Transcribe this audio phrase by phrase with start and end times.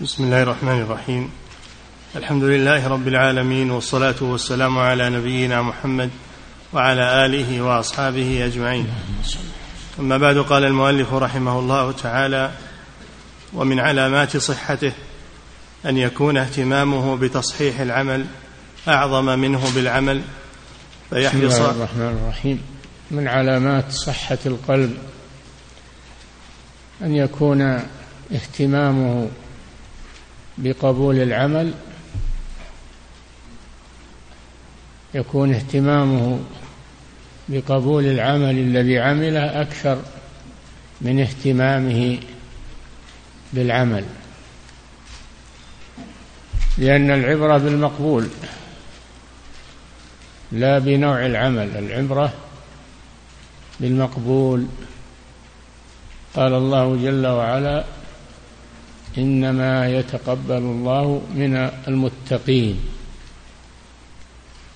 [0.00, 1.30] بسم الله الرحمن الرحيم.
[2.16, 6.10] الحمد لله رب العالمين والصلاة والسلام على نبينا محمد
[6.72, 8.86] وعلى آله وأصحابه أجمعين.
[9.98, 12.50] أما بعد قال المؤلف رحمه الله تعالى
[13.52, 14.92] ومن علامات صحته
[15.86, 18.26] أن يكون اهتمامه بتصحيح العمل
[18.88, 20.22] أعظم منه بالعمل
[21.10, 22.62] فيحرص بسم الله الرحمن الرحيم.
[23.10, 24.98] من علامات صحة القلب
[27.02, 27.80] أن يكون
[28.34, 29.28] اهتمامه
[30.58, 31.74] بقبول العمل
[35.14, 36.38] يكون اهتمامه
[37.48, 40.02] بقبول العمل الذي عمله أكثر
[41.00, 42.18] من اهتمامه
[43.52, 44.04] بالعمل.
[46.78, 48.28] لأن العبرة بالمقبول
[50.52, 52.32] لا بنوع العمل العبرة
[53.80, 54.66] بالمقبول.
[56.34, 57.84] قال الله جل وعلا
[59.18, 61.56] إنما يتقبل الله من
[61.88, 62.80] المتقين.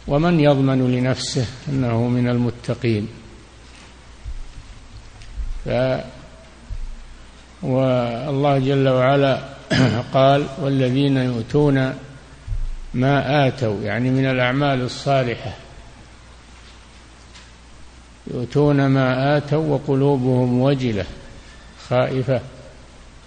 [0.08, 3.08] ومن يضمن لنفسه أنه من المتقين.
[5.64, 5.68] ف
[7.62, 9.40] والله جل وعلا
[10.14, 11.94] قال والذين يؤتون
[12.94, 15.52] ما آتوا يعني من الأعمال الصالحة.
[18.26, 21.04] يؤتون ما آتوا وقلوبهم وجلة
[21.88, 22.40] خائفة.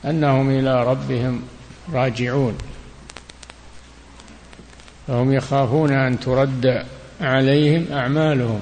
[0.06, 1.42] أنهم إلى ربهم
[1.94, 2.58] راجعون.
[5.08, 6.86] فهم يخافون أن ترد
[7.22, 8.62] عليهم أعمالهم.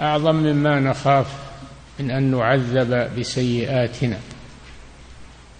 [0.00, 1.26] أعظم مما نخاف
[1.98, 4.18] من أن نعذب بسيئاتنا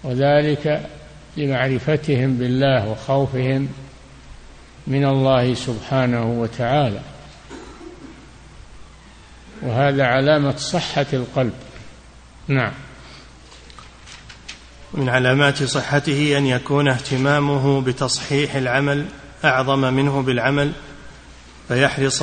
[0.03, 0.91] وذلك
[1.36, 3.69] لمعرفتهم بالله وخوفهم
[4.86, 7.00] من الله سبحانه وتعالى.
[9.62, 11.53] وهذا علامة صحة القلب.
[12.48, 12.72] نعم.
[14.95, 19.07] من علامات صحته أن يكون اهتمامه بتصحيح العمل
[19.45, 20.73] أعظم منه بالعمل
[21.69, 22.23] فيحرص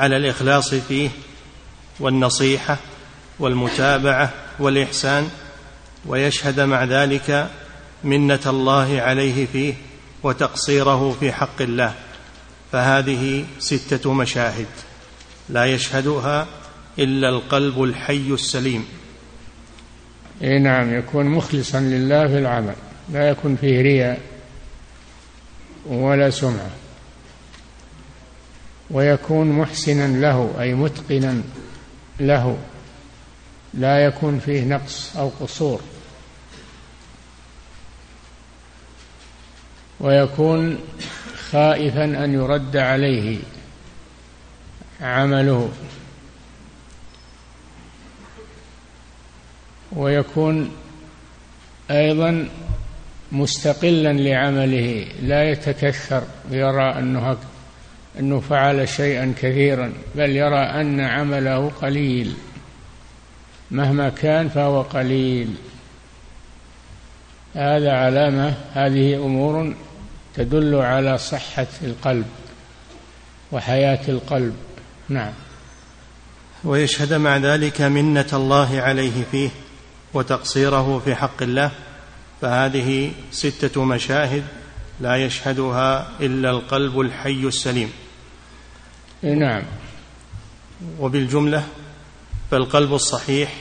[0.00, 1.10] على الإخلاص فيه
[2.00, 2.76] والنصيحة
[3.38, 5.30] والمتابعة والإحسان
[6.06, 7.50] ويشهد مع ذلك
[8.04, 9.74] منة الله عليه فيه
[10.22, 11.94] وتقصيره في حق الله.
[12.72, 14.66] فهذه ستة مشاهد
[15.48, 16.46] لا يشهدها
[16.98, 18.86] إلا القلب الحي السليم.
[20.42, 22.74] إي نعم يكون مخلصا لله في العمل
[23.12, 24.20] لا يكون فيه رياء
[25.86, 26.70] ولا سمعة.
[28.90, 31.42] ويكون محسنا له أي متقنا
[32.20, 32.58] له
[33.74, 35.80] لا يكون فيه نقص أو قصور.
[40.00, 40.78] ويكون
[41.50, 43.38] خائفا أن يرد عليه
[45.00, 45.70] عمله.
[49.96, 50.70] ويكون
[51.90, 52.48] أيضا
[53.32, 57.36] مستقلا لعمله لا يتكثر يرى أنه
[58.18, 62.34] أنه فعل شيئا كثيرا بل يرى أن عمله قليل.
[63.70, 65.54] مهما كان فهو قليل.
[67.54, 69.74] هذا علامة هذه أمور
[70.34, 72.26] تدل على صحة القلب
[73.52, 74.54] وحياة القلب.
[75.08, 75.32] نعم.
[76.64, 79.50] ويشهد مع ذلك منة الله عليه فيه.
[80.14, 81.70] وتقصيره في حق الله
[82.40, 84.44] فهذه ستة مشاهد
[85.00, 87.92] لا يشهدها إلا القلب الحي السليم.
[89.22, 89.62] نعم.
[91.00, 91.66] وبالجملة
[92.50, 93.54] فالقلب الصحيح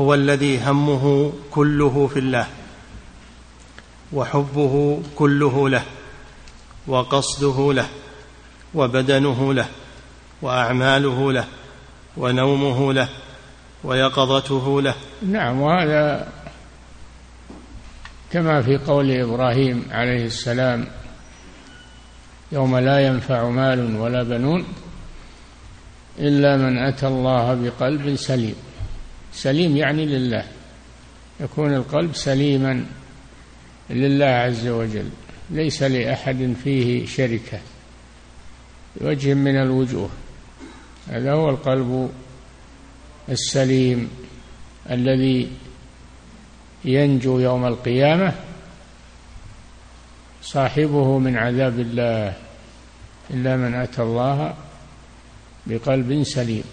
[0.00, 2.46] هو الذي همه كله في الله
[4.12, 5.82] وحبه كله له
[6.86, 7.88] وقصده له
[8.74, 9.68] وبدنه له
[10.42, 11.44] وأعماله له
[12.16, 13.08] ونومه له
[13.84, 14.94] ويقظته له.
[15.22, 16.32] نعم وهذا
[18.32, 20.86] كما في قول إبراهيم عليه السلام
[22.52, 24.64] يوم لا ينفع مال ولا بنون
[26.18, 28.54] إلا من أتى الله بقلب سليم.
[29.32, 30.44] سليم يعني لله.
[31.40, 32.84] يكون القلب سليما
[33.90, 35.08] لله عز وجل
[35.50, 37.60] ليس لأحد فيه شركة.
[39.00, 40.08] بوجه من الوجوه.
[41.08, 42.10] هذا هو القلب
[43.28, 44.10] السليم
[44.90, 45.50] الذي
[46.84, 48.32] ينجو يوم القيامة
[50.42, 52.34] صاحبه من عذاب الله
[53.30, 54.54] إلا من أتى الله
[55.66, 56.64] بقلب سليم.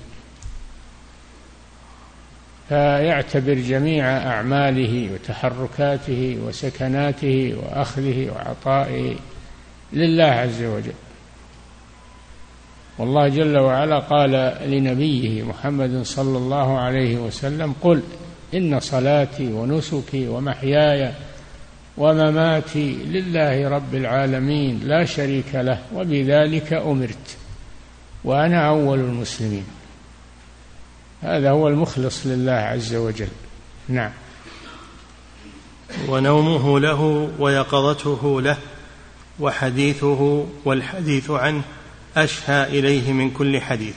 [2.70, 9.16] فيعتبر جميع أعماله وتحركاته وسكناته وأخذه وعطائه
[9.94, 10.94] لله عز وجل.
[12.98, 14.32] والله جل وعلا قال
[14.72, 18.02] لنبيه محمد صلى الله عليه وسلم قل
[18.54, 21.12] إن صلاتي ونسكي ومحياي
[21.98, 27.38] ومماتي لله رب العالمين لا شريك له وبذلك أمرت
[28.24, 29.66] وأنا أول المسلمين.
[31.22, 33.28] هذا هو المخلص لله عز وجل.
[33.90, 34.12] نعم.
[36.10, 38.58] ونومه له ويقظته له
[39.40, 41.62] وحديثه والحديث عنه
[42.18, 43.96] أشهى إليه من كل حديث.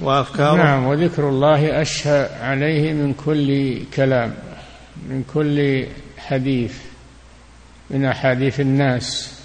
[0.00, 4.34] وأفكاره؟ نعم وذكر الله أشهى عليه من كل كلام
[5.08, 5.86] من كل
[6.18, 6.78] حديث
[7.90, 9.38] من أحاديث الناس.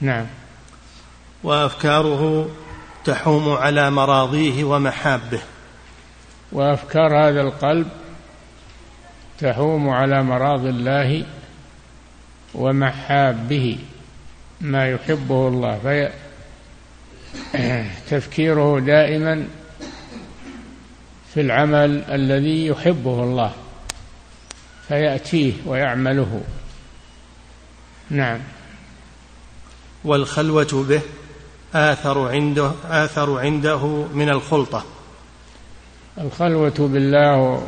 [0.00, 0.26] نعم.
[1.44, 2.50] وأفكاره
[3.04, 5.40] تحوم على مراضيه ومحابه.
[6.52, 7.88] وأفكار هذا القلب
[9.38, 11.26] تحوم على مراض الله
[12.54, 13.78] ومحابه.
[14.60, 16.10] ما يحبه الله في
[18.10, 19.46] تفكيره دائما
[21.34, 23.52] في العمل الذي يحبه الله
[24.88, 26.40] فيأتيه ويعمله.
[28.10, 28.40] نعم.
[30.04, 31.00] والخلوة به
[31.74, 34.84] آثر عنده آثر عنده من الخلطة.
[36.18, 37.66] الخلوة بالله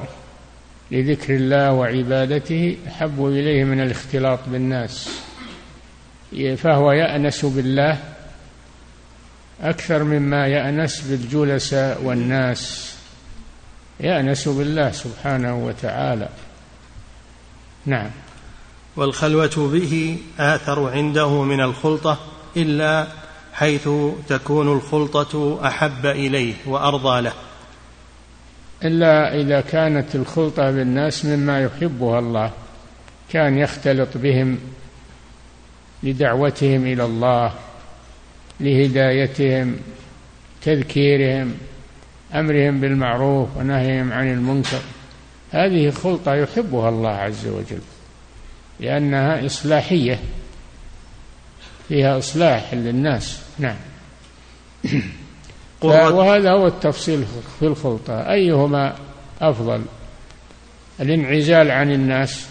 [0.91, 5.28] لذكر الله وعبادته أحب إليه من الاختلاط بالناس.
[6.57, 7.99] فهو يأنس بالله
[9.61, 12.95] أكثر مما يأنس بالجلساء والناس.
[14.01, 16.29] يأنس بالله سبحانه وتعالى.
[17.87, 18.11] نعم.
[18.97, 22.19] والخلوة به آثر عنده من الخلطة
[22.57, 23.07] إلا
[23.53, 23.89] حيث
[24.29, 27.33] تكون الخلطة أحب إليه وأرضى له.
[28.85, 32.51] إلا إذا كانت الخلطة بالناس مما يحبها الله
[33.31, 34.59] كان يختلط بهم
[36.03, 37.53] لدعوتهم إلى الله
[38.61, 39.77] لهدايتهم
[40.63, 41.55] تذكيرهم
[42.35, 44.81] أمرهم بالمعروف ونهيهم عن المنكر.
[45.51, 47.81] هذه خلطة يحبها الله عز وجل
[48.81, 50.19] لأنها إصلاحية
[51.89, 53.43] فيها إصلاح للناس.
[53.59, 53.77] نعم.
[55.83, 57.25] وهذا هو التفصيل
[57.61, 58.33] في الخلطة.
[58.33, 58.97] أيهما
[59.41, 59.83] أفضل؟
[61.01, 62.47] الانعزال عن الناس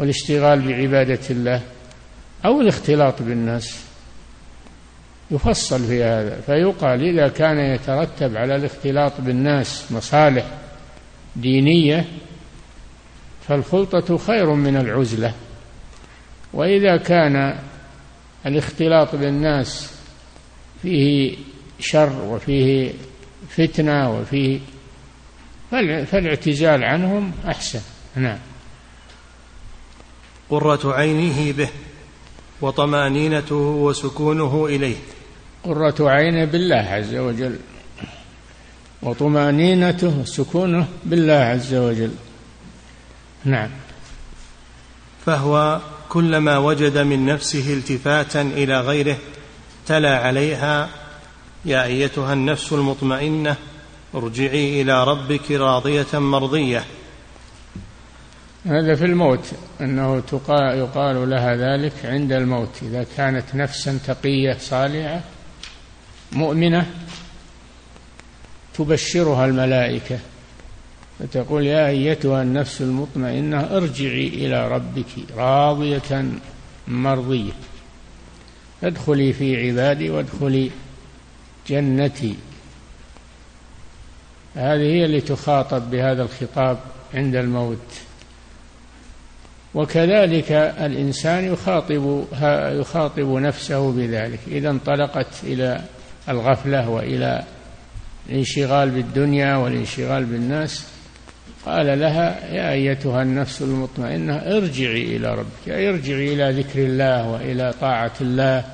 [0.00, 1.62] والاشتغال بعبادة الله
[2.44, 3.80] أو الاختلاط بالناس
[5.30, 10.44] يفصل في هذا فيقال إذا كان يترتب على الاختلاط بالناس مصالح
[11.36, 12.04] دينية
[13.48, 15.34] فالخلطة خير من العزلة.
[16.52, 17.58] وإذا كان
[18.46, 19.92] الاختلاط بالناس
[20.82, 21.36] فيه
[21.80, 22.92] شر وفيه
[23.48, 24.60] فتنة وفيه
[26.06, 27.80] فالاعتزال عنهم أحسن.
[28.16, 28.38] نعم.
[30.50, 31.68] قرة عينه به
[32.60, 34.96] وطمأنينته وسكونه إليه.
[35.64, 37.58] قرة عينه بالله عز وجل
[39.02, 42.10] وطمأنينته وسكونه بالله عز وجل.
[43.44, 43.70] نعم.
[45.26, 49.16] فهو كلما وجد من نفسه التفاتا إلى غيره
[49.86, 50.88] تلا عليها
[51.64, 53.56] يا أيتها النفس المطمئنة
[54.14, 56.84] ارجعي إلى ربك راضية مرضية.
[58.66, 60.22] هذا في الموت أنه
[60.52, 62.82] يقال لها ذلك عند الموت.
[62.82, 65.20] إذا كانت نفسا تقية صالحة
[66.32, 66.86] مؤمنة
[68.74, 70.18] تبشرها الملائكة
[71.18, 75.06] فتقول يا أيتها النفس المطمئنة ارجعي إلى ربك
[75.36, 76.24] راضية
[76.88, 77.52] مرضية.
[78.82, 80.70] ادخلي في عبادي وادخلي
[81.68, 82.34] جنتي.
[84.54, 86.78] هذه هي اللي تخاطب بهذا الخطاب
[87.14, 88.09] عند الموت.
[89.74, 92.24] وكذلك الإنسان يخاطب
[92.80, 94.40] يخاطب نفسه بذلك.
[94.48, 95.80] إذا انطلقت إلى
[96.28, 97.44] الغفلة وإلى
[98.28, 100.86] الانشغال بالدنيا والانشغال بالناس
[101.66, 108.12] قال لها يا أيتها النفس المطمئنة ارجعي إلى ربك ارجعي إلى ذكر الله وإلى طاعة
[108.20, 108.64] الله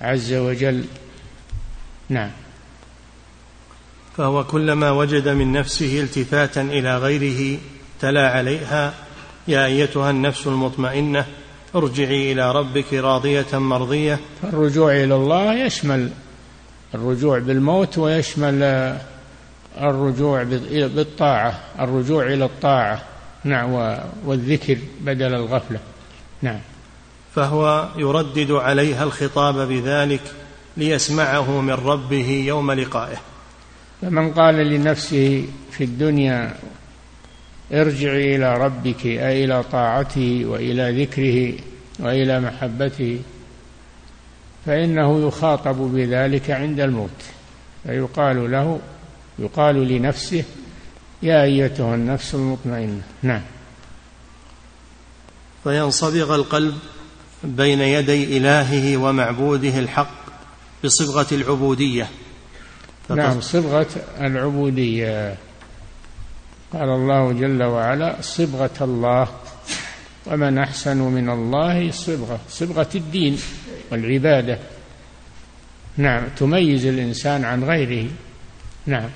[0.00, 0.84] عز وجل.
[2.08, 2.30] نعم.
[4.16, 7.58] فهو كلما وجد من نفسه التفاتا إلى غيره
[8.00, 8.94] تلا عليها
[9.48, 11.26] يا أيتها النفس المطمئنة
[11.74, 14.18] ارجعي إلى ربك راضية مرضية.
[14.44, 16.10] الرجوع إلى الله يشمل
[16.94, 18.62] الرجوع بالموت ويشمل
[19.80, 23.02] الرجوع بالطاعة الرجوع إلى الطاعة.
[23.44, 25.80] نعم والذكر بدل الغفلة.
[26.42, 26.60] نعم.
[27.34, 30.22] فهو يردد عليها الخطاب بذلك
[30.76, 33.16] ليسمعه من ربه يوم لقائه.
[34.02, 36.54] فمن قال لنفسه في الدنيا
[37.72, 41.52] ارجعي إلى ربك أي إلى طاعته وإلى ذكره
[41.98, 43.20] وإلى محبته
[44.66, 47.10] فإنه يخاطب بذلك عند الموت
[47.84, 48.80] فيقال له
[49.38, 50.44] يقال لنفسه
[51.22, 53.02] يا أيتها النفس المطمئنة.
[53.22, 53.42] نعم.
[55.64, 56.78] فينصبغ القلب
[57.44, 60.18] بين يدي إلهه ومعبوده الحق
[60.84, 62.08] بصبغة العبودية.
[63.10, 63.86] نعم صبغة
[64.20, 65.36] العبودية.
[66.72, 69.28] قال الله جل وعلا صبغة الله
[70.26, 73.38] ومن أحسن من الله صبغة صبغة الدين
[73.90, 74.58] والعبادة.
[75.96, 78.08] نعم تميز الإنسان عن غيره.
[78.86, 79.08] نعم.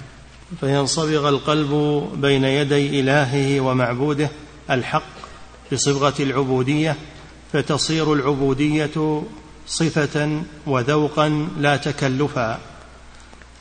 [0.60, 1.72] فينصبغ القلب
[2.16, 4.28] بين يدي إلهه ومعبوده
[4.70, 5.12] الحق
[5.72, 6.96] بصبغة العبودية
[7.52, 9.22] فتصير العبودية
[9.66, 12.58] صفة وذوقا لا تكلفا.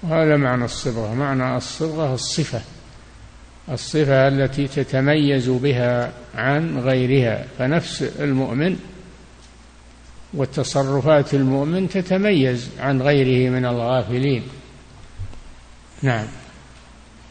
[0.03, 1.13] وهذا معنى الصبغة.
[1.13, 2.61] معنى الصبغة الصفة.
[3.69, 8.79] الصفة التي تتميز بها عن غيرها فنفس المؤمن
[10.33, 14.43] والتصرفات المؤمن تتميز عن غيره من الغافلين.
[16.01, 16.27] نعم.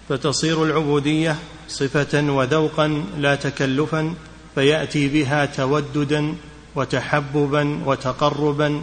[0.08, 1.36] فتصير العبودية
[1.68, 4.14] صفة وذوقا لا تكلفا
[4.54, 6.34] فيأتي بها توددا
[6.76, 8.82] وتحببا وتقربا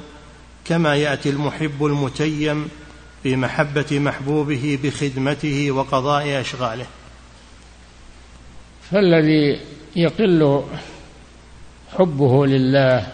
[0.66, 2.68] كما يأتي المحب المتيم
[3.24, 6.86] في محبة محبوبه بخدمته وقضاء أشغاله.
[8.92, 9.60] فالذي
[9.96, 10.64] يقل
[11.94, 13.08] حبه لله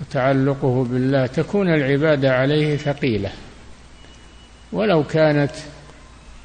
[0.00, 3.30] وتعلقه بالله تكون العبادة عليه ثقيلة.
[4.72, 5.52] ولو كانت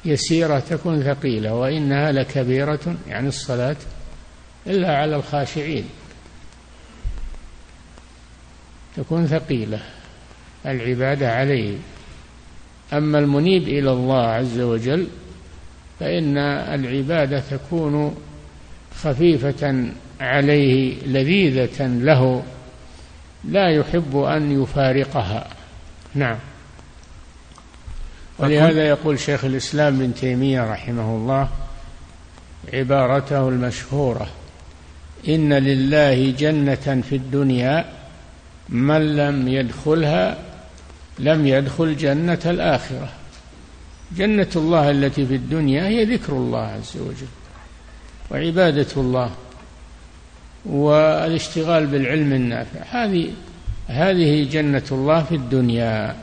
[0.04, 3.76] يسيرة تكون ثقيلة وإنها لكبيرة يعني الصلاة
[4.66, 5.84] إلا على الخاشعين.
[8.96, 9.80] تكون ثقيلة
[10.66, 11.78] العبادة عليه.
[12.92, 15.06] أما المنيب إلى الله عز وجل
[16.00, 18.25] فإن العبادة تكون
[19.02, 19.84] خفيفة
[20.20, 22.42] عليه لذيذة له
[23.44, 25.48] لا يحب أن يفارقها.
[26.14, 26.36] نعم.
[28.38, 31.48] ولهذا يقول شيخ الإسلام ابن تيمية رحمه الله
[32.72, 34.28] عبارته المشهورة
[35.28, 37.84] إن لله جنة في الدنيا
[38.68, 40.38] من لم يدخلها
[41.18, 43.08] لم يدخل جنة الآخرة.
[44.16, 47.45] جنة الله التي في الدنيا هي ذكر الله عز وجل.
[48.30, 49.30] وعبادة الله
[50.64, 52.80] والاشتغال بالعلم النافع.
[52.90, 53.30] هذه
[53.86, 56.16] هذه جنة الله في الدنيا.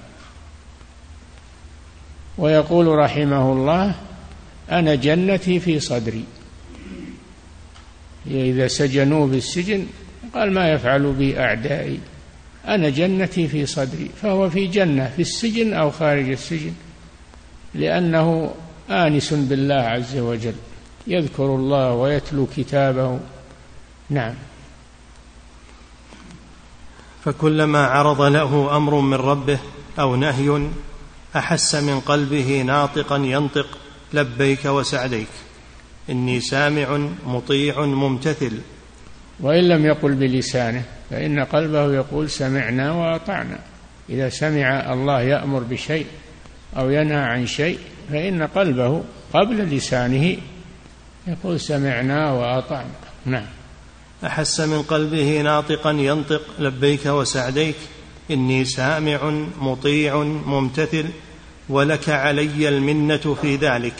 [2.38, 3.96] ويقول رحمه الله
[4.72, 6.24] أنا جنتي في صدري.
[8.28, 9.86] إذا سجنوه بالسجن
[10.34, 12.00] قال ما يفعل بي أعدائي
[12.68, 14.10] أنا جنتي في صدري.
[14.22, 16.74] فهو في جنة في السجن أو خارج السجن.
[17.76, 18.54] لأنه
[18.90, 20.54] آنس بالله عز وجل.
[21.08, 23.20] يذكر الله ويتلو كتابه.
[24.10, 24.34] نعم.
[27.26, 29.60] فكلما عرض له أمر من ربه
[30.00, 30.68] أو نهي
[31.36, 33.68] أحس من قلبه ناطقا ينطق
[34.14, 35.28] لبيك وسعديك.
[36.10, 38.60] إني سامع مطيع ممتثل.
[39.40, 43.60] وإن لم يقل بلسانه فإن قلبه يقول سمعنا وأطعنا.
[44.10, 46.06] إذا سمع الله يأمر بشيء
[46.78, 47.80] أو ينهى عن شيء
[48.10, 50.38] فإن قلبه قبل لسانه
[51.28, 52.90] يقول سمعنا وأطعنا.
[53.26, 53.46] نعم.
[54.26, 57.76] أحس من قلبه ناطقا ينطق لبيك وسعديك
[58.32, 61.06] إني سامع مطيع ممتثل
[61.70, 63.94] ولك علي المنة في ذلك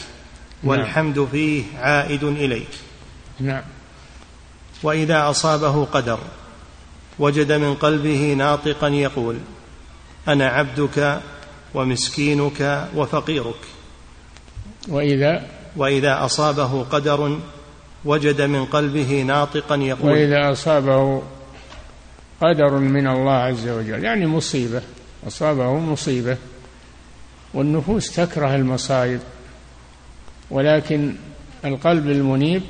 [0.64, 0.72] نعم.
[0.72, 2.70] والحمد فيه عائد إليك.
[3.40, 3.64] نعم.
[4.84, 6.20] وإذا أصابه قدر
[7.20, 9.38] وجد من قلبه ناطقا يقول
[10.28, 11.22] أنا عبدك
[11.74, 13.60] ومسكينك وفقيرك.
[14.88, 17.40] وإذا وإذا أصابه قدر
[18.06, 21.22] وجد من قلبه ناطقا يقول وإذا أصابه
[22.42, 24.82] قدر من الله عز وجل يعني مصيبة
[25.28, 26.38] أصابه مصيبة
[27.54, 29.20] والنفوس تكره المصائب
[30.52, 31.16] ولكن
[31.66, 32.62] القلب المنيب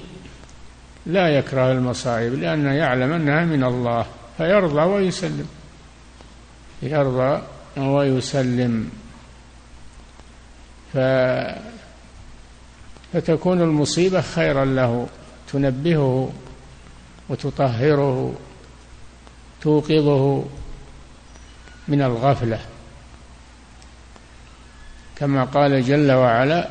[1.06, 4.06] لا يكره المصائب لأنه يعلم أنها من الله
[4.38, 5.48] فيرضى ويسلم
[6.82, 7.42] يرضى
[7.78, 8.90] ويسلم.
[10.94, 10.98] ف
[13.14, 15.08] فتكون المصيبة خيرا له
[15.52, 16.32] تنبهه
[17.30, 18.34] وتطهره
[19.62, 20.46] توقظه
[21.88, 22.60] من الغفلة.
[25.16, 26.70] كما قال جل وعلا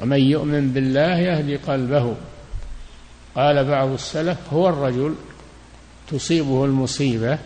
[0.00, 2.14] ومن يؤمن بالله يهدي قلبه.
[3.34, 5.14] قال بعض السلف هو الرجل
[6.08, 7.38] تصيبه المصيبة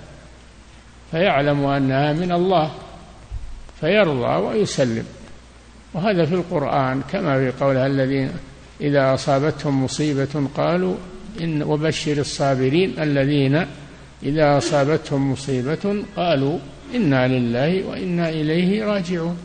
[1.11, 2.71] فيعلم أنها من الله
[3.81, 5.16] فيرضى ويسلم.
[5.97, 8.31] وهذا في القرآن كما في قولها الذين
[8.81, 10.97] إذا أصابتهم مصيبة قالوا
[11.41, 13.67] إن وبشر الصابرين الذين
[14.23, 16.59] إذا أصابتهم مصيبة قالوا
[16.95, 19.39] إنا لله وإنا إليه راجعون.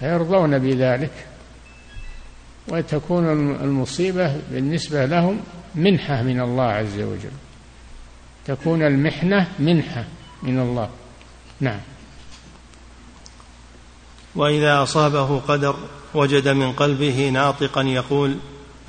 [0.00, 1.12] فيرضون بذلك
[2.68, 3.30] وتكون
[3.64, 5.40] المصيبة بالنسبة لهم
[5.74, 7.36] منحة من الله عز وجل.
[8.44, 10.04] تكون المحنة منحة
[10.42, 10.88] من الله.
[11.60, 11.80] نعم.
[14.36, 15.76] وإذا أصابه قدر
[16.14, 18.36] وجد من قلبه ناطقا يقول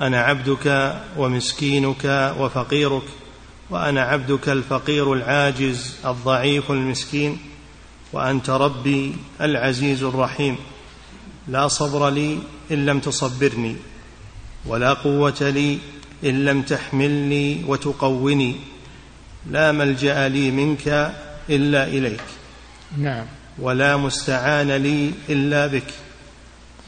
[0.00, 3.02] أنا عبدك ومسكينك وفقيرك
[3.70, 7.38] وأنا عبدك الفقير العاجز الضعيف المسكين
[8.12, 10.56] وأنت ربي العزيز الرحيم.
[11.48, 12.38] لا صبر لي
[12.70, 13.76] إن لم تصبرني
[14.66, 15.78] ولا قوة لي
[16.24, 18.56] إن لم تحملني وتقوني
[19.50, 21.14] لا ملجأ لي منك
[21.50, 22.22] إلا إليك.
[22.98, 23.26] نعم.
[23.58, 25.86] ولا مستعان لي إلا بك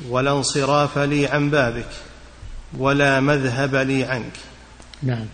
[0.09, 1.89] ولا انصراف لي عن بابك
[2.79, 4.33] ولا مذهب لي عنك.
[5.03, 5.27] نعم.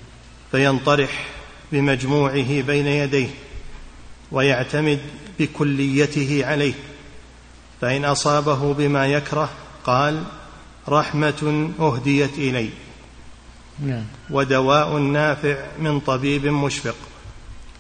[0.51, 1.27] فينطرح
[1.73, 3.29] بمجموعه بين يديه
[4.33, 5.01] ويعتمد
[5.39, 6.75] بكليته عليه.
[7.81, 9.51] فإن أصابه بما يكره
[9.85, 10.23] قال
[10.89, 12.71] رحمة أهديت إلي.
[13.81, 14.05] نعم.
[14.31, 16.97] ودواء نافع من طبيب مشفق.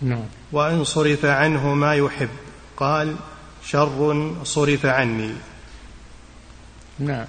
[0.02, 0.24] نعم.
[0.52, 2.28] وإن صرف عنه ما يحب
[2.76, 3.16] قال
[3.66, 5.30] شر صرف عني.
[6.98, 7.26] نعم.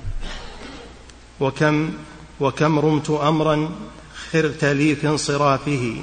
[1.39, 1.93] وكم
[2.39, 3.69] وكم رمت أمرا
[4.31, 5.95] خرت لي في انصرافه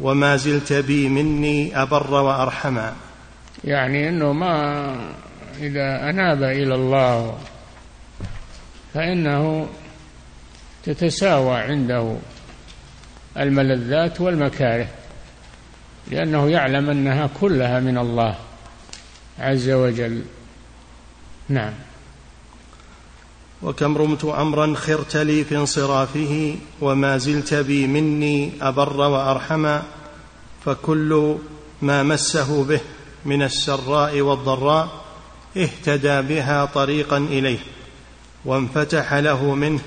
[0.00, 2.94] وما زلت بي مني أبر وأرحما.
[3.64, 4.96] يعني أنه ما
[5.58, 7.38] إذا أناب إلى الله
[8.94, 9.68] فإنه
[10.84, 12.16] تتساوى عنده
[13.36, 14.86] الملذات والمكاره
[16.10, 18.36] لأنه يعلم أنها كلها من الله.
[19.42, 20.22] عز وجل.
[21.48, 21.72] نعم.
[23.62, 29.82] وكم رمت أمرا خرت لي في انصرافه وما زلت بي مني أبر وارحما
[30.64, 31.36] فكل
[31.82, 32.80] ما مسه به
[33.24, 34.88] من السراء والضراء
[35.56, 37.58] اهتدى بها طريقا إليه
[38.44, 39.80] وانفتح له منه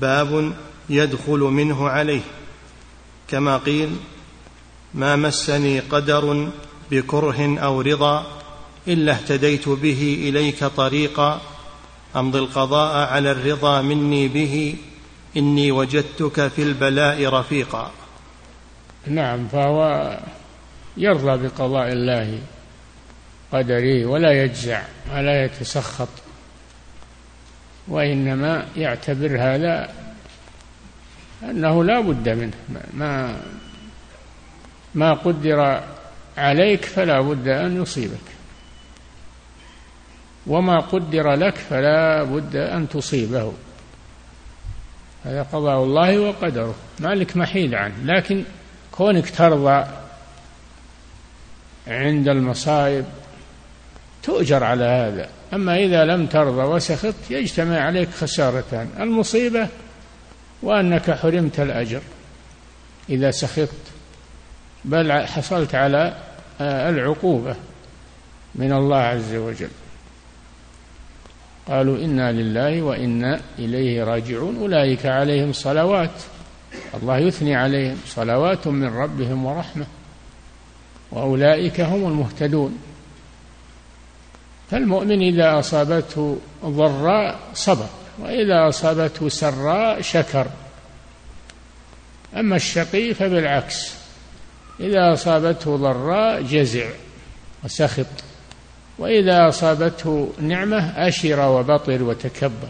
[0.00, 0.52] باب
[0.90, 2.20] يدخل منه عليه.
[3.28, 3.96] كما قيل
[4.94, 6.48] ما مسني قدر
[6.90, 8.41] بكره أو رضا
[8.88, 11.40] إلا اهتديت به إليك طريقا
[12.16, 14.76] امضي القضاء على الرضا مني به
[15.36, 17.90] إني وجدتك في البلاء رفيقا.
[19.06, 20.18] نعم فهو
[20.96, 22.38] يرضى بقضاء الله
[23.52, 24.82] قدره ولا يجزع
[25.14, 26.08] ولا يتسخط
[27.88, 29.90] وإنما يعتبر هذا
[31.42, 32.54] أنه لا بد منه.
[32.94, 33.40] ما
[34.94, 35.82] ما قدر
[36.36, 38.31] عليك فلا بد أن يصيبك.
[40.46, 43.52] وما قدر لك فلا بد أن تصيبه.
[45.24, 46.74] هذا قضاء الله وقدره.
[47.00, 47.94] ما لك محيد عنه.
[48.04, 48.44] لكن
[48.92, 49.86] كونك ترضى
[51.88, 53.04] عند المصائب
[54.22, 55.28] تؤجر على هذا.
[55.52, 58.88] أما إذا لم ترضى وسخطت يجتمع عليك خسارتان.
[59.00, 59.68] المصيبة
[60.62, 62.00] وأنك حرمت الأجر
[63.08, 63.82] إذا سخطت.
[64.84, 66.16] بل حصلت على
[66.60, 67.56] العقوبة
[68.54, 69.70] من الله عز وجل.
[71.68, 74.56] قالوا إنا لله وإنا إليه راجعون.
[74.56, 76.10] أولئك عليهم صلوات.
[76.94, 77.96] الله يثني عليهم.
[78.06, 79.86] صلوات من ربهم ورحمة.
[81.10, 82.78] وأولئك هم المهتدون.
[84.70, 87.86] فالمؤمن إذا أصابته ضراء صبر
[88.18, 90.46] وإذا أصابته سراء شكر.
[92.36, 93.94] أما الشقي فبالعكس
[94.80, 96.86] إذا أصابته ضراء جزع
[97.64, 98.06] وسخط.
[99.02, 102.68] وإذا أصابته نعمة أشر وبطر وتكبر.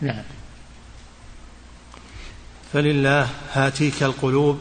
[0.00, 0.22] نعم.
[2.72, 4.58] فلله هاتيك القلوب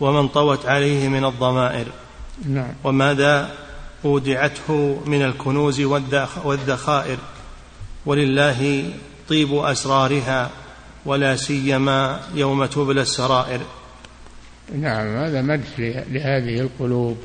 [0.00, 1.86] ومن طوت عليه من الضمائر.
[2.48, 2.72] نعم.
[2.84, 3.50] وماذا
[4.04, 5.80] اودعته من الكنوز
[6.44, 7.18] والذخائر.
[8.06, 8.90] ولله
[9.28, 10.50] طيب أسرارها
[11.04, 13.60] ولا سيما يوم تبلى السرائر.
[14.74, 15.78] نعم هذا مدح
[16.10, 17.18] لهذه القلوب.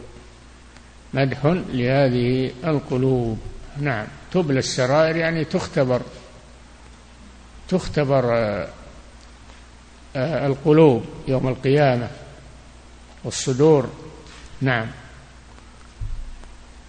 [1.17, 3.39] مدح لهذه القلوب.
[3.77, 4.07] نعم.
[4.31, 6.01] تبلى السرائر يعني تختبر
[7.69, 8.67] تختبر آه،
[10.15, 12.09] آه، القلوب يوم القيامة
[13.23, 13.89] والصدور.
[14.61, 14.87] نعم.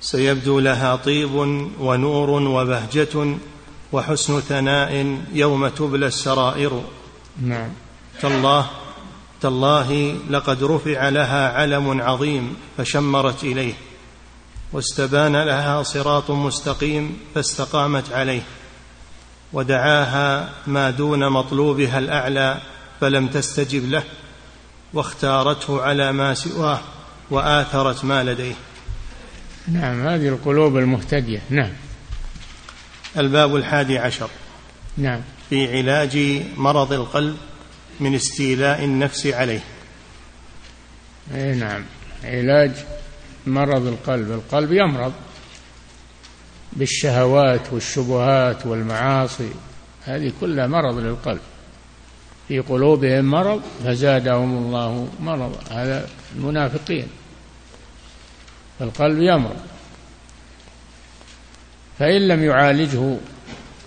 [0.00, 1.34] سيبدو لها طيب
[1.80, 3.36] ونور وبهجة
[3.92, 6.82] وحسن ثناء يوم تبلى السرائر.
[7.42, 7.70] نعم.
[8.20, 8.70] تالله
[9.40, 13.74] تالله لقد رفع لها علم عظيم فشمرت إليه.
[14.72, 18.42] واستبان لها صراط مستقيم فاستقامت عليه
[19.52, 22.61] ودعاها ما دون مطلوبها الأعلى
[23.00, 24.02] فلم تستجب له
[24.92, 26.81] واختارته على ما سواه
[27.31, 28.54] وآثرت ما لديه.
[29.68, 31.42] نعم هذه القلوب المهتدية.
[31.50, 31.72] نعم.
[33.16, 34.31] الباب الحادي عشر.
[34.96, 35.20] نعم.
[35.50, 37.37] في علاج مرض القلب
[38.00, 39.61] من استيلاء النفس عليه.
[41.35, 41.85] اي نعم.
[42.24, 42.72] علاج
[43.48, 44.30] مرض القلب.
[44.30, 45.12] القلب يمرض
[46.72, 49.50] بالشهوات والشبهات والمعاصي.
[50.04, 51.40] هذه كلها مرض للقلب.
[52.48, 55.61] في قلوبهم مرض فزادهم الله مرضا.
[55.70, 57.08] هذا المنافقين.
[58.78, 59.61] فالقلب يمرض.
[61.98, 63.16] فإن لم يعالجه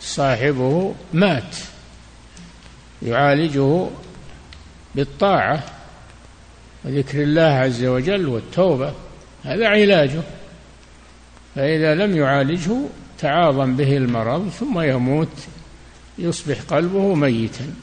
[0.01, 1.55] صاحبه مات.
[3.01, 3.87] يعالجه
[4.95, 5.63] بالطاعة
[6.85, 8.93] وذكر الله عز وجل والتوبة.
[9.43, 10.21] هذا علاجه.
[11.55, 12.77] فإذا لم يعالجه
[13.19, 15.37] تعاظم به المرض ثم يموت
[16.17, 17.73] يصبح قلبه ميتا.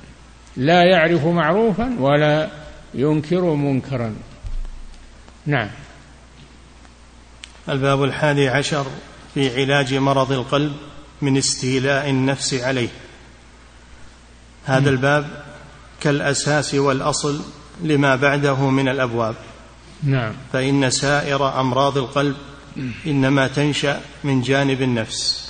[0.57, 2.49] لا يعرف معروفا ولا
[2.95, 4.15] ينكر منكرا.
[5.47, 5.71] نعم.
[7.69, 8.87] الباب الحادي عشر
[9.35, 10.73] في علاج مرض القلب
[11.23, 12.89] من استيلاء النفس عليه.
[14.65, 15.45] هذا الباب
[16.01, 17.41] كالأساس والأصل
[17.83, 19.35] لما بعده من الأبواب.
[20.03, 20.33] نعم.
[20.53, 22.37] فإن سائر أمراض القلب
[23.07, 25.49] إنما تنشأ من جانب النفس.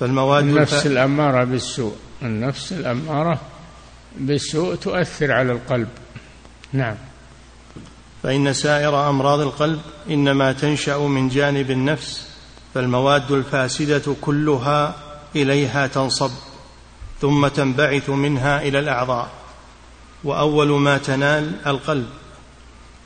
[0.00, 0.86] فالمواد النفس الف...
[0.86, 1.96] الأمارة بالسوء.
[2.22, 3.40] النفس الأمارة
[4.16, 5.88] بالسوء تؤثر على القلب.
[6.72, 6.96] نعم.
[8.22, 12.28] فإن سائر أمراض القلب إنما تنشأ من جانب النفس
[12.74, 14.94] فالمواد الفاسدة كلها
[15.36, 16.30] إليها تنصب
[17.20, 19.28] ثم تنبعث منها إلى الأعضاء
[20.24, 22.06] وأول ما تنال القلب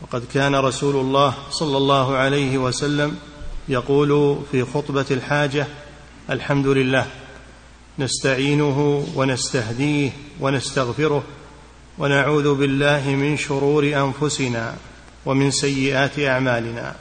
[0.02, 3.16] وقد كان رسول الله صلى الله عليه وسلم
[3.68, 5.66] يقول في خطبة الحاجة
[6.30, 7.06] الحمد لله
[7.98, 10.10] نستعينه ونستهديه
[10.40, 11.24] ونستغفره
[11.98, 14.74] ونعوذ بالله من شرور أنفسنا
[15.26, 16.94] ومن سيئات أعمالنا.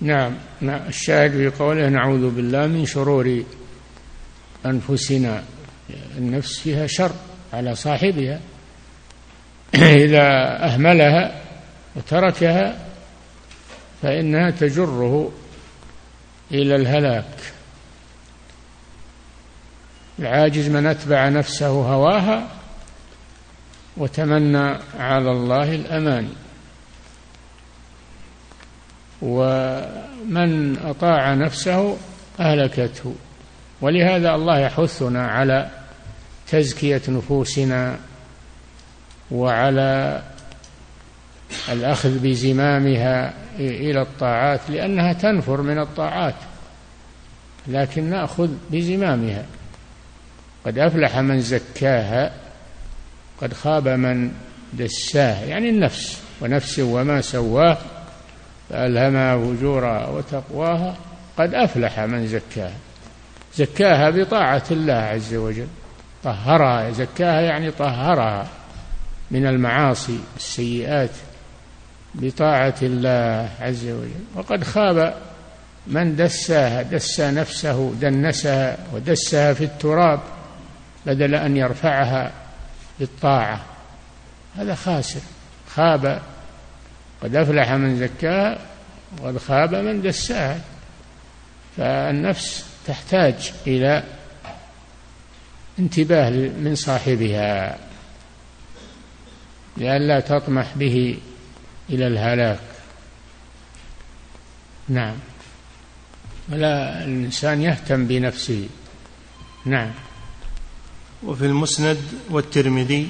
[0.00, 3.42] نعم الشاهد في قوله نعوذ بالله من شرور
[4.66, 5.44] أنفسنا
[6.18, 7.12] النفس فيها شر
[7.52, 8.40] على صاحبها
[9.74, 10.26] إذا
[10.64, 11.40] أهملها
[11.96, 12.86] وتركها
[14.02, 15.32] فإنها تجره
[16.50, 17.52] إلى الهلاك.
[20.18, 22.48] العاجز من أتبع نفسه هواها
[23.96, 26.32] وتمنى على الله الأمان.
[29.22, 31.96] ومن أطاع نفسه
[32.40, 33.14] أهلكته.
[33.80, 35.70] ولهذا الله يحثنا على
[36.48, 37.98] تزكية نفوسنا
[39.30, 40.22] وعلى
[41.72, 46.34] الأخذ بزمامها إلى الطاعات لأنها تنفر من الطاعات
[47.66, 49.44] لكن نأخذ بزمامها.
[50.66, 52.32] قد أفلح من زكاها
[53.40, 54.32] قد خاب من
[54.72, 57.78] دساها يعني النفس ونفس وما سواه
[58.70, 60.96] فألهمها فجورها وتقواها
[61.38, 62.76] قد أفلح من زكاها.
[63.54, 65.66] زكاها بطاعة الله عز وجل.
[66.24, 68.46] طهرها زكاها يعني طهرها
[69.30, 71.10] من المعاصي السيئات.
[72.14, 74.24] بطاعة الله عز وجل.
[74.34, 75.14] وقد خاب
[75.86, 80.20] من دساها دسى نفسه دنسها ودسها في التراب
[81.06, 82.32] بدل أن يرفعها
[82.98, 83.64] بالطاعة.
[84.56, 85.20] هذا خاسر.
[85.68, 86.22] خاب
[87.22, 88.58] قد أفلح من زكاها
[89.22, 90.60] وقد خاب من دساها.
[91.76, 94.02] فالنفس تحتاج إلى
[95.78, 97.78] انتباه من صاحبها
[99.76, 101.18] لئلا تطمح به
[101.90, 102.60] إلى الهلاك.
[104.88, 105.14] نعم.
[106.52, 108.68] ولا الإنسان يهتم بنفسه.
[109.64, 109.90] نعم.
[111.22, 111.98] وفي المسند
[112.30, 113.08] والترمذي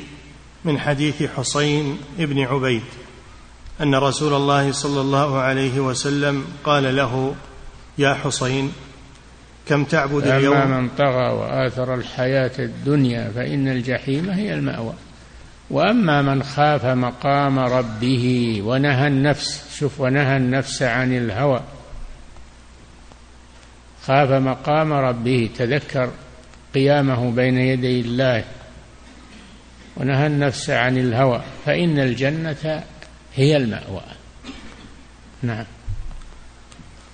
[0.64, 2.82] من حديث حسين بن عبيد
[3.80, 7.34] أن رسول الله صلى الله عليه وسلم قال له
[7.98, 8.72] يا حسين
[9.66, 14.94] كم تعبد اليوم؟ أما من طغى وآثر الحياة الدنيا فإن الجحيم هي المأوى.
[15.70, 21.60] وأما من خاف مقام ربه ونهى النفس شوف ونهى النفس عن الهوى.
[24.06, 26.10] خاف مقام ربه تذكر
[26.74, 28.44] قيامه بين يدي الله
[29.96, 31.42] ونهى النفس عن الهوى.
[31.66, 32.84] فإن الجنة
[33.34, 34.02] هي المأوى.
[35.42, 35.64] نعم.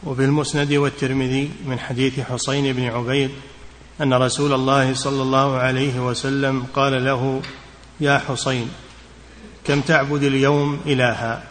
[0.05, 3.31] وفي المسند والترمذي من حديث حسين بن عبيد
[4.01, 7.43] أن رسول الله صلى الله عليه وسلم قال له
[8.01, 8.71] يا حسين
[9.65, 11.43] كم تعبد اليوم إلها؟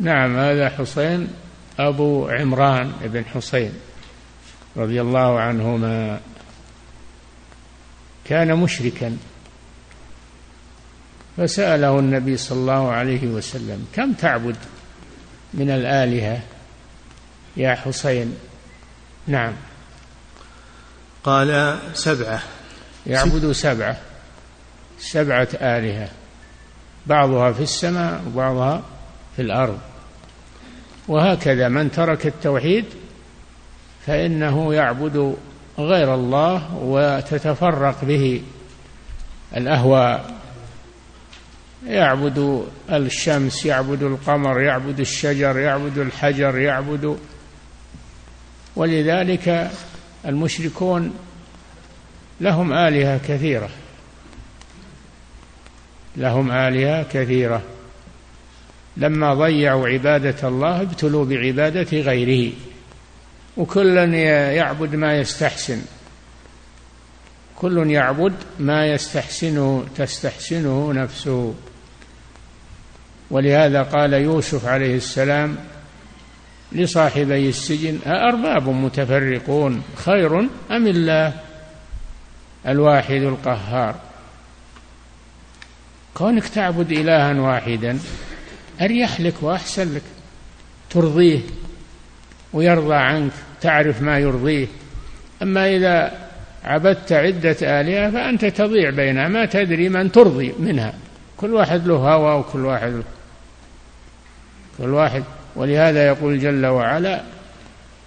[0.00, 1.28] نعم هذا حسين
[1.78, 3.72] أبو عمران بن حسين
[4.76, 6.20] رضي الله عنهما
[8.24, 9.16] كان مشركا.
[11.36, 14.56] فسأله النبي صلى الله عليه وسلم كم تعبد
[15.54, 16.40] من الآلهة
[17.56, 18.36] يا حسين؟
[19.26, 19.52] نعم.
[21.24, 22.42] قال سبعة.
[23.06, 23.96] يعبد سبعة.
[24.98, 26.08] سبعة آلهة
[27.06, 28.82] بعضها في السماء وبعضها
[29.36, 29.78] في الأرض.
[31.08, 32.84] وهكذا من ترك التوحيد
[34.06, 35.36] فإنه يعبد
[35.78, 38.42] غير الله وتتفرق به
[39.56, 40.34] الأهواء.
[41.86, 47.18] يعبد الشمس يعبد القمر يعبد الشجر يعبد الحجر يعبد.
[48.76, 49.70] ولذلك
[50.26, 51.14] المشركون
[52.40, 53.68] لهم آلهة كثيرة.
[56.16, 57.62] لهم آلهة كثيرة.
[58.96, 62.52] لما ضيعوا عبادة الله ابتلوا بعبادة غيره
[63.56, 64.04] وكلا
[64.52, 65.82] يعبد ما يستحسن.
[67.56, 71.54] كل يعبد ما يستحسنه تستحسنه نفسه.
[73.30, 75.56] ولهذا قال يوسف عليه السلام
[76.72, 81.32] لصاحبي السجن أأرباب متفرقون خير أم الله؟
[82.66, 83.94] الواحد القهار.
[86.14, 87.98] كونك تعبد إلها واحدا
[88.80, 90.02] أريح لك وأحسن لك.
[90.90, 91.40] ترضيه
[92.52, 94.66] ويرضى عنك تعرف ما يرضيه.
[95.42, 96.12] أما إذا
[96.64, 100.94] عبدت عدة آلهة فأنت تضيع بينها ما تدري من ترضي منها.
[101.36, 103.04] كل واحد له هوى وكل واحد له.
[104.78, 105.24] كل واحد.
[105.56, 107.22] ولهذا يقول جل وعلا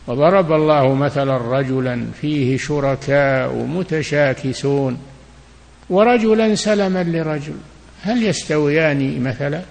[0.08, 4.98] وضرب الله مثلا رجلا فيه شركاء متشاكسون
[5.90, 7.58] ورجلا سلما لرجل.
[8.04, 9.62] هل يستويان مثلا؟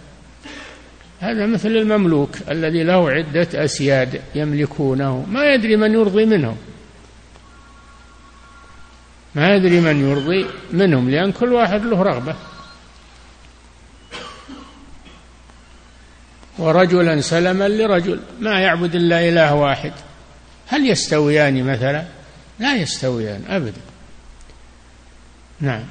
[1.21, 5.27] هذا مثل المملوك الذي له عدة أسياد يملكونه.
[5.31, 6.57] ما يدري من يرضي منهم.
[9.35, 12.37] ما يدري من يرضي منهم لأن كل واحد له رغبة.
[16.59, 19.93] ورجلا سلما لرجل ما يعبد إلا إله واحد.
[20.69, 22.05] هل يستويان مثلا؟
[22.59, 23.81] لا يستويان أبدا.
[25.61, 25.85] نعم.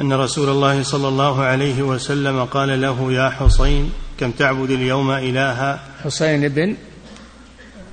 [0.00, 5.80] أن رسول الله صلى الله عليه وسلم قال له يا حسين كم تعبد اليوم إلها؟
[6.04, 6.76] حسين بن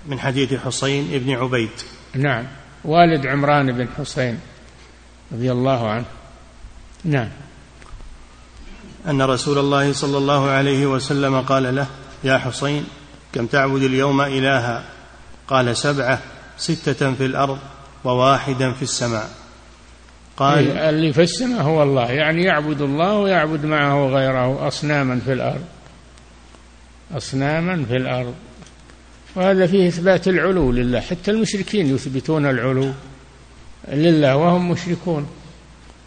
[0.06, 1.70] من حديث حسين بن عبيد.
[2.14, 2.46] نعم.
[2.86, 4.40] والد عمران بن حسين
[5.34, 6.06] رضي الله عنه.
[7.04, 7.30] نعم.
[9.08, 11.88] أن رسول الله صلى الله عليه وسلم قال له
[12.24, 12.86] يا حسين
[13.34, 14.84] كم تعبد اليوم إلها؟
[15.48, 16.20] قال سبعة
[16.58, 17.58] ستة في الأرض
[18.04, 19.45] وواحدا في السماء.
[20.38, 25.34] قال إيه، اللي في السماء هو الله يعني يعبد الله ويعبد معه غيره أصناما في
[25.34, 25.66] الأرض.
[27.12, 28.36] أصناما في الأرض.
[29.36, 31.00] وهذا فيه إثبات العلو لله.
[31.00, 32.92] حتى المشركين يثبتون العلو
[33.88, 35.28] لله وهم مشركون.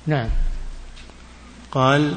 [0.06, 0.28] نعم.
[1.70, 2.14] قال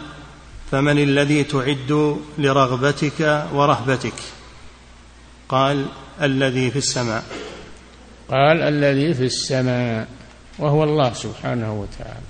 [0.72, 4.14] فمن الذي تعد لرغبتك ورهبتك؟
[5.50, 5.86] قال
[6.22, 7.24] الذي في السماء.
[8.30, 10.08] قال الذي في السماء.
[10.62, 12.28] وهو الله سبحانه وتعالى.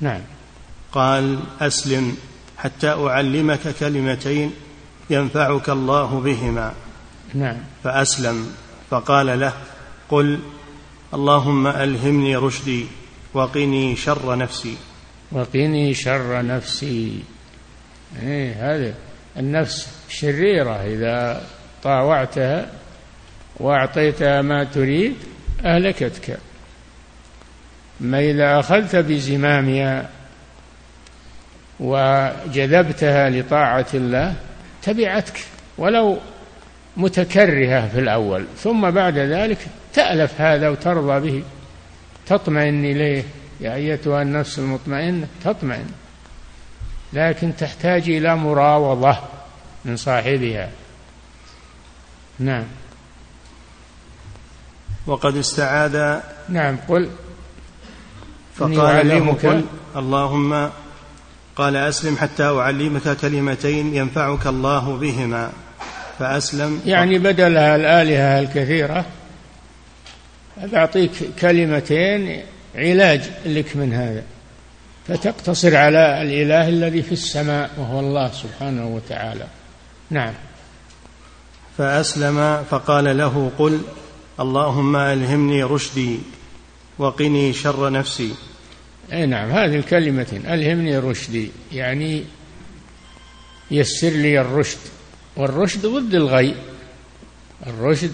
[0.00, 0.20] نعم.
[0.92, 2.16] قال أسلم
[2.56, 4.52] حتى أعلمك كلمتين
[5.10, 6.72] ينفعك الله بهما.
[7.34, 7.56] نعم.
[7.84, 8.52] فأسلم
[8.90, 9.52] فقال له
[10.08, 10.38] قل
[11.14, 12.86] اللهم ألهمني رشدي
[13.34, 14.76] وقني شر نفسي.
[15.32, 17.22] وقني شر نفسي.
[18.22, 18.94] إيه هذا
[19.36, 20.70] النفس شريرة.
[20.70, 21.46] إذا
[21.82, 22.72] طاوعتها
[23.60, 25.16] وأعطيتها ما تريد
[25.64, 26.38] أهلكتك.
[28.00, 30.08] أما إذا أخذت بزمامها
[31.80, 34.34] وجذبتها لطاعة الله
[34.82, 35.40] تبعتك
[35.78, 36.18] ولو
[36.96, 38.46] متكرهة في الأول.
[38.56, 39.58] ثم بعد ذلك
[39.94, 41.44] تألف هذا وترضى به.
[42.26, 43.24] تطمئن إليه.
[43.60, 45.90] يا أيتها النفس المطمئنة تطمئن.
[47.12, 49.18] لكن تحتاج إلى مراوضة
[49.84, 50.70] من صاحبها.
[52.38, 52.64] نعم.
[55.06, 57.10] وقد استعاذ نعم قل.
[58.58, 59.64] فقال قل
[59.96, 60.70] اللهم
[61.56, 65.52] قال أسلم حتى أعلمك كلمتين ينفعك الله بهما.
[66.18, 66.80] فأسلم.
[66.86, 69.04] يعني بدلها الآلهة الكثيرة
[70.74, 72.42] أعطيك كلمتين
[72.74, 74.22] علاج لك من هذا.
[75.08, 79.46] فتقتصر على الإله الذي في السماء وهو الله سبحانه وتعالى.
[80.10, 80.32] نعم.
[81.78, 83.80] فأسلم فقال له قل
[84.40, 86.18] اللهم ألهمني رشدي
[86.98, 88.34] وقني شر نفسي.
[89.12, 92.24] اي نعم هذه الكلمتين ألهمني رشدي يعني
[93.70, 94.78] يسر لي الرشد.
[95.36, 96.54] والرشد ضد الغي.
[97.66, 98.12] الرشد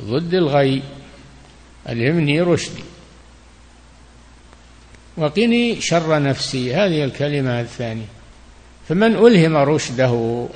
[0.00, 0.82] ضد الغي.
[1.88, 2.82] ألهمني رشدي.
[5.16, 8.06] وقني شر نفسي هذه الكلمة الثانية.
[8.88, 10.46] فمن ألهم رشده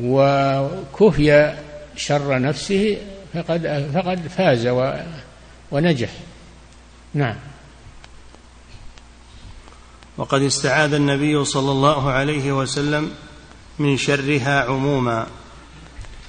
[0.00, 1.56] وكفي
[1.96, 2.98] شر نفسه
[3.34, 4.68] فقد فقد فاز
[5.70, 6.10] ونجح.
[7.14, 7.36] نعم.
[10.18, 13.10] وقد استعاذ النبي صلى الله عليه وسلم
[13.78, 15.26] من شرها عموما.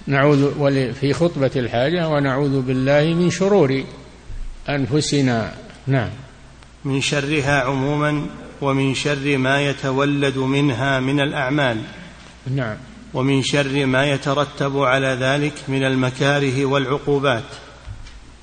[0.08, 3.84] نعوذ في خطبة الحاجة ونعوذ بالله من شرور
[4.69, 5.54] أنفسنا.
[5.88, 6.10] نعم.
[6.86, 8.25] من شرها عموما
[8.62, 11.82] ومن شر ما يتولد منها من الأعمال.
[12.56, 12.78] نعم.
[13.13, 17.43] ومن شر ما يترتب على ذلك من المكاره والعقوبات.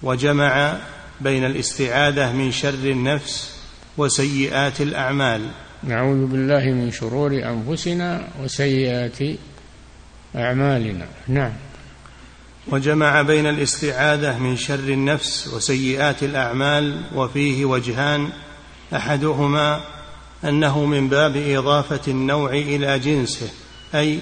[0.02, 0.76] وجمع
[1.20, 3.55] بين الاستعاذة من شر النفس
[3.98, 5.40] وسيئات الأعمال.
[5.84, 9.18] نعوذ بالله من شرور أنفسنا وسيئات
[10.36, 11.06] أعمالنا.
[11.28, 11.52] نعم.
[12.68, 18.28] وجمع بين الاستعاذة من شر النفس وسيئات الأعمال وفيه وجهان.
[18.94, 19.80] أحدهما
[20.44, 23.48] أنه من باب إضافة النوع إلى جنسه
[23.94, 24.18] أي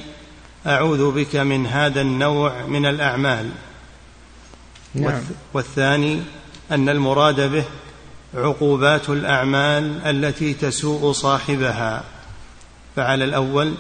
[0.67, 3.51] أعوذ بك من هذا النوع من الأعمال.
[4.95, 5.23] نعم.
[5.55, 6.23] والثاني
[6.71, 7.65] أن المراد به
[8.35, 12.05] عقوبات الأعمال التي تسوء صاحبها.
[12.97, 13.75] فعلى الأول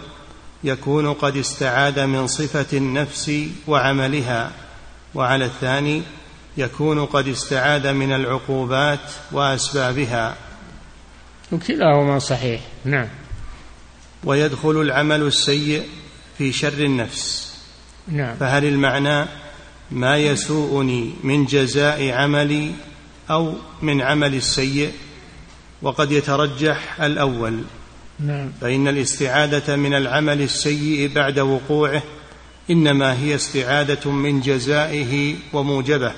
[0.64, 3.33] يكون قد استعاد من صفة النفس
[3.67, 4.51] وعملها
[5.14, 6.03] وعلى الثاني
[6.57, 9.01] يكون قد استعاد من العقوبات
[9.33, 10.37] وأسبابها.
[11.53, 13.09] وكلاهما صحيح نعم.
[14.25, 15.83] ويدخل العمل السيء
[16.38, 17.55] في شر النفس.
[18.09, 18.37] نعم.
[18.37, 19.27] فهل المعنى
[19.90, 22.73] ما يسوءني من جزاء عملي
[23.31, 24.93] أو من عمل السيء
[25.83, 27.63] وقد يترجح الأول.
[28.21, 28.53] نعم.
[28.61, 32.03] فإن الاستعادة من العمل السيء بعد وقوعه
[32.71, 36.13] إنما هي استعادة من جزائه وموجبه.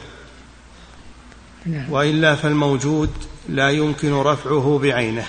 [1.67, 1.93] نعم.
[1.93, 3.11] وإلا فالموجود
[3.49, 5.27] لا يمكن رفعه بعينه.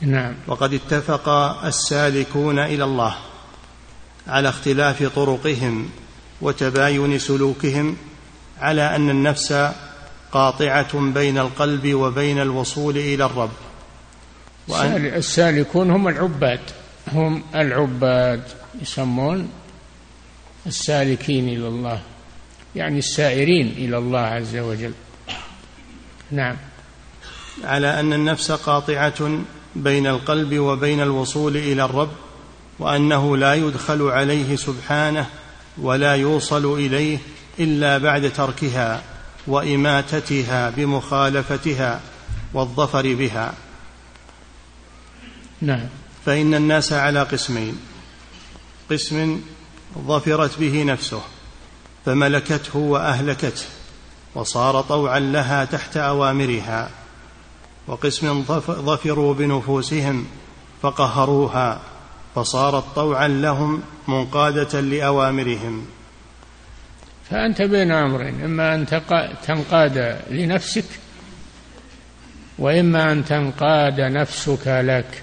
[0.00, 0.34] نعم.
[0.46, 1.28] وقد اتفق
[1.64, 3.16] السالكون إلى الله
[4.26, 5.90] على اختلاف طرقهم
[6.40, 7.96] وتباين سلوكهم
[8.60, 9.52] على أن النفس
[10.32, 13.50] قاطعة بين القلب وبين الوصول إلى الرب.
[14.68, 16.60] وأن السالكون هم العباد.
[17.12, 18.42] هم العباد
[18.82, 19.48] يسمون
[20.66, 22.00] السالكين إلى الله.
[22.76, 24.92] يعني السائرين إلى الله عز وجل.
[26.30, 26.56] نعم.
[27.64, 29.40] على أن النفس قاطعة
[29.76, 32.10] بين القلب وبين الوصول إلى الرب
[32.78, 35.26] وأنه لا يدخل عليه سبحانه
[35.78, 37.18] ولا يوصل إليه
[37.58, 39.02] إلا بعد تركها.
[39.48, 42.00] وإماتتها بمخالفتها
[42.54, 43.54] والظفر بها.
[45.60, 45.88] نعم.
[46.26, 47.78] فإن الناس على قسمين.
[48.90, 49.40] قسم
[50.06, 51.20] ظفرت به نفسه
[52.06, 53.66] فملكته وأهلكته
[54.34, 56.90] وصار طوعا لها تحت أوامرها.
[57.86, 60.26] وقسم ظفروا بنفوسهم
[60.82, 61.80] فقهروها
[62.34, 65.86] فصارت طوعا لهم منقادة لأوامرهم.
[67.30, 68.86] فأنت بين أمرين إما أن
[69.46, 70.84] تنقاد لنفسك
[72.58, 75.22] وإما أن تنقاد نفسك لك.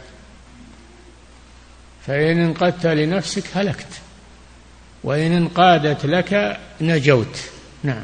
[2.07, 4.01] فإن انقدت لنفسك هلكت
[5.03, 7.39] وإن انقادت لك نجوت.
[7.83, 8.03] نعم.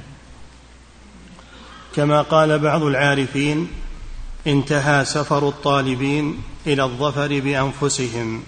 [1.95, 3.67] كما قال بعض العارفين
[4.47, 8.43] انتهى سفر الطالبين إلى الظفر بأنفسهم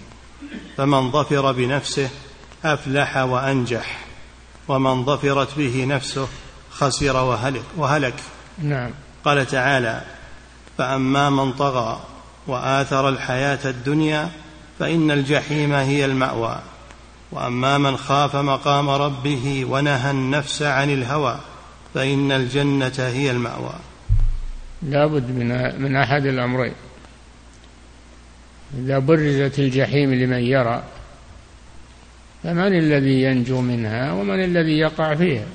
[0.76, 2.08] فمن ظفر بنفسه
[2.64, 4.03] أفلح وأنجح.
[4.68, 6.28] ومن ظفرت به نفسه
[6.70, 8.14] خسر وهلك وهلك.
[8.58, 8.90] نعم.
[9.24, 10.02] قال تعالى
[10.78, 12.00] فأما من طغى
[12.46, 14.30] وآثر الحياة الدنيا
[14.78, 16.58] فإن الجحيم هي المأوى.
[17.32, 21.38] وأما من خاف مقام ربه ونهى النفس عن الهوى
[21.94, 23.74] فإن الجنة هي المأوى.
[24.82, 26.74] لابد من من أحد الأمرين.
[28.78, 30.82] إذا برزت الجحيم لمن يرى
[32.44, 35.46] فمن الذي ينجو منها ومن الذي يقع فيها؟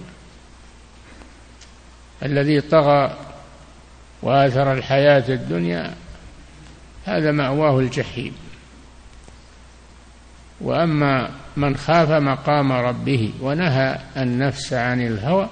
[2.23, 3.17] الذي طغى
[4.21, 5.93] وآثر الحياة الدنيا
[7.05, 8.33] هذا مأواه الجحيم.
[10.61, 15.49] وأما من خاف مقام ربه ونهى النفس عن الهوى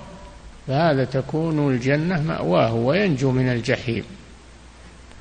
[0.68, 4.04] فهذا تكون الجنة مأواه وينجو من الجحيم.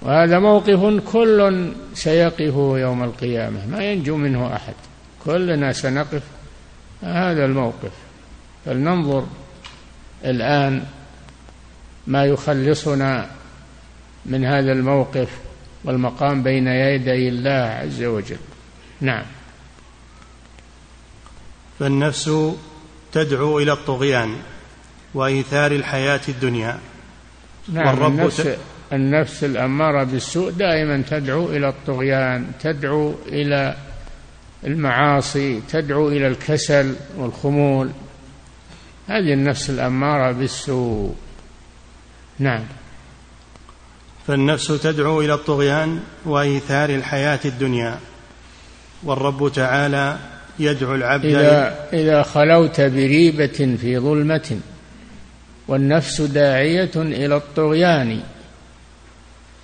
[0.02, 4.74] وهذا موقف كل سيقفه يوم القيامة ما ينجو منه أحد.
[5.26, 6.22] كلنا سنقف
[7.02, 7.92] هذا الموقف.
[8.64, 9.26] فلننظر
[10.24, 10.84] الآن
[12.06, 13.30] ما يخلصنا
[14.26, 15.28] من هذا الموقف
[15.84, 18.36] والمقام بين يدي الله عز وجل.
[19.00, 19.24] نعم.
[21.78, 22.30] فالنفس
[23.12, 24.36] تدعو إلى الطغيان
[25.14, 26.78] وإيثار الحياة الدنيا.
[27.68, 28.48] نعم والرب النفس
[28.92, 33.76] النفس الأمارة بالسوء دائما تدعو إلى الطغيان تدعو إلى
[34.64, 37.90] المعاصي تدعو إلى الكسل والخمول.
[39.08, 41.14] هذه النفس الأمارة بالسوء.
[42.38, 42.64] نعم.
[44.26, 47.98] فالنفس تدعو إلى الطغيان وإيثار الحياة الدنيا.
[49.04, 50.18] والرب تعالى
[50.58, 54.58] يدعو العبد إذا, إذا خلوت بريبة في ظلمة
[55.68, 58.20] والنفس داعية إلى الطغيان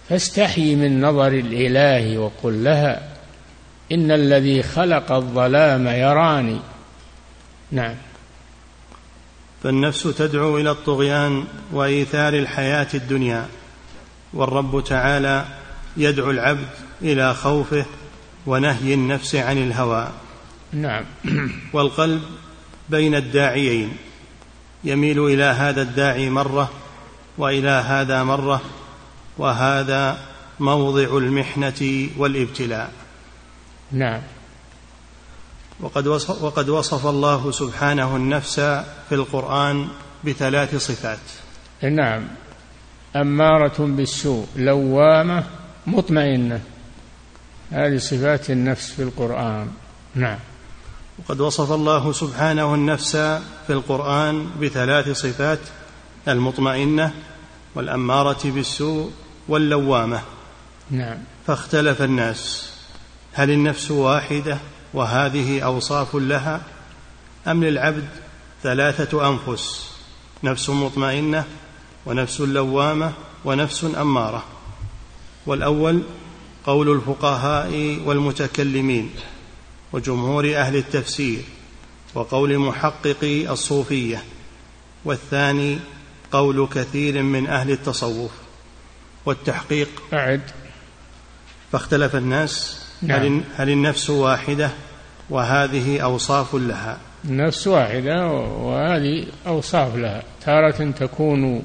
[0.09, 3.12] فاستحي من نظر الإله وقل لها
[3.93, 6.61] إن الذي خلق الظلام يراني.
[7.73, 7.95] نعم.
[9.63, 13.47] فالنفس تدعو إلى الطغيان وإيثار الحياة الدنيا
[14.33, 15.45] والرب تعالى
[15.97, 16.69] يدعو العبد
[17.03, 17.85] إلى خوفه
[18.47, 20.09] ونهي النفس عن الهوى.
[20.73, 21.05] نعم.
[21.75, 22.23] والقلب
[22.91, 23.97] بين الداعيين
[24.85, 26.71] يميل إلى هذا الداعي مرة
[27.39, 28.63] وإلى هذا مرة
[29.39, 30.19] وهذا
[30.61, 33.02] موضع المحنة والابتلاء.
[33.93, 34.21] نعم.
[35.81, 38.61] وقد وصف, وقد وصف الله سبحانه النفس
[39.09, 39.89] في القرآن
[40.25, 41.19] بثلاث صفات.
[41.83, 42.29] نعم.
[43.17, 45.45] أمارة بالسوء لوامة
[45.87, 46.61] مطمئنة.
[47.71, 49.69] هذه صفات النفس في القرآن.
[50.15, 50.39] نعم.
[51.19, 53.17] وقد وصف الله سبحانه النفس
[53.67, 55.59] في القرآن بثلاث صفات
[56.29, 57.13] المطمئنة
[57.75, 59.11] والأمارة بالسوء
[59.49, 60.21] واللوامة.
[60.91, 61.19] نعم.
[61.47, 62.72] فاختلف الناس.
[63.33, 64.59] هل النفس واحدة
[64.95, 66.61] وهذه أوصاف لها؟
[67.47, 68.09] أم للعبد
[68.63, 69.93] ثلاثة أنفس
[70.45, 71.45] نفس مطمئنة
[72.07, 73.13] ونفس لوامة
[73.45, 74.45] ونفس أمارة؟
[75.47, 76.03] والأول
[76.65, 79.11] قول الفقهاء والمتكلمين
[79.93, 81.43] وجمهور أهل التفسير
[82.15, 84.23] وقول محققي الصوفية
[85.05, 85.79] والثاني
[86.33, 88.31] قول كثير من أهل التصوف
[89.27, 89.89] والتحقيق.
[90.13, 90.43] أعد.
[91.73, 93.21] فاختلف الناس نعم.
[93.21, 94.71] هل, هل النفس واحدة
[95.31, 100.23] وهذه أوصاف لها؟ النفس واحدة وهذه أوصاف لها.
[100.45, 101.63] تارة تكون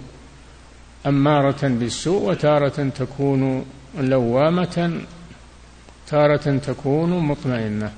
[1.06, 3.66] أمارة بالسوء وتارة تكون
[4.00, 5.02] لوامة
[6.08, 7.92] تارة تكون مطمئنة.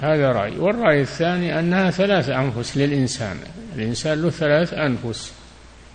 [0.00, 0.58] هذا رأي.
[0.58, 3.36] والرأي الثاني أنها ثلاث أنفس للإنسان.
[3.76, 5.32] الإنسان له ثلاث أنفس.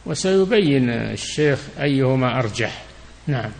[0.05, 2.83] وسيبين الشيخ أيهما أرجح.
[3.27, 3.51] نعم.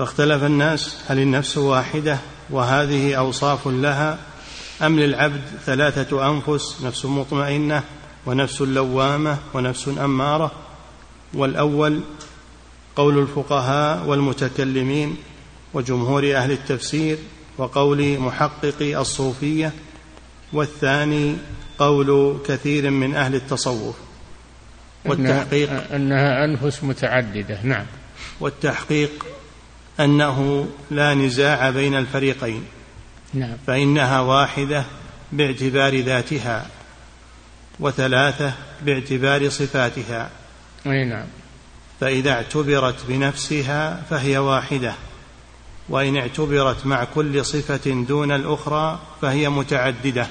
[0.00, 2.18] فاختلف الناس هل النفس واحدة
[2.50, 4.18] وهذه أوصاف لها
[4.82, 7.82] أم للعبد ثلاثة أنفس نفس مطمئنة
[8.26, 10.52] ونفس لوامة ونفس أمارة؟
[11.34, 12.00] والأول
[12.96, 15.16] قول الفقهاء والمتكلمين
[15.74, 17.18] وجمهور أهل التفسير
[17.58, 19.72] وقول محقق الصوفية
[20.52, 21.36] والثاني
[21.78, 23.96] قول كثير من أهل التصوف.
[25.04, 27.86] والتحقيق إنها أنفس متعددة نعم.
[28.40, 29.10] والتحقيق
[30.00, 32.64] أنه لا نزاع بين الفريقين.
[33.34, 33.56] نعم.
[33.66, 34.84] فإنها واحدة
[35.32, 36.66] باعتبار ذاتها
[37.80, 40.30] وثلاثة باعتبار صفاتها.
[40.86, 41.26] أي نعم.
[42.00, 44.94] فإذا اعتبرت بنفسها فهي واحدة
[45.88, 50.26] وإن اعتبرت مع كل صفة دون الأخرى فهي متعددة.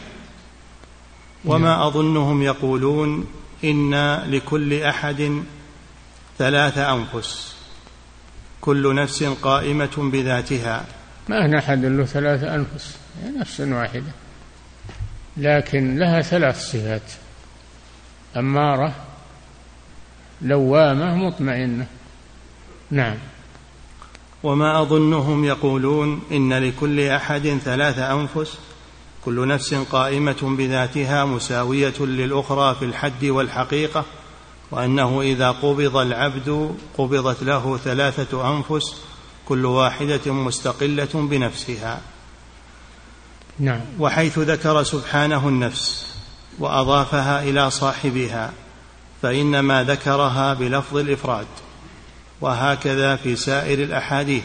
[1.46, 3.28] وما أظنهم يقولون
[3.64, 5.44] إن لكل أحد
[6.38, 7.59] ثلاث أنفس.
[8.62, 10.86] كل نفس قائمة بذاتها.
[11.30, 12.98] ما هنا أحد له ثلاث أنفس
[13.40, 14.12] نفس واحدة.
[15.38, 17.12] لكن لها ثلاث صفات.
[18.38, 18.96] أمارة
[20.42, 21.86] لوامة مطمئنة.
[22.92, 23.18] نعم.
[24.44, 28.58] وما أظنهم يقولون إن لكل أحد ثلاث أنفس
[29.26, 34.06] كل نفس قائمة بذاتها مساوية للأخرى في الحد والحقيقة.
[34.72, 38.96] وأنه إذا قبض العبد قبضت له ثلاثة أنفس
[39.46, 42.02] كل واحدة مستقلة بنفسها.
[43.60, 43.82] نعم.
[44.00, 46.08] وحيث ذكر سبحانه النفس
[46.60, 48.54] وأضافها إلى صاحبها
[49.22, 51.48] فانما ذكرها بلفظ الإفراد
[52.42, 54.44] وهكذا في سائر الأحاديث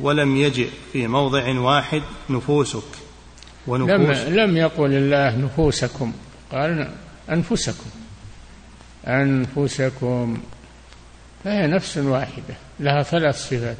[0.00, 2.82] ولم يجئ في موضع واحد نفوسك.
[3.66, 6.12] ونفوس لم, لم يقل الله نفوسكم
[6.52, 6.94] قال
[7.30, 8.01] أنفسكم.
[9.06, 10.42] أنفسكم.
[11.44, 13.76] فهي نفس واحدة لها ثلاث صفات.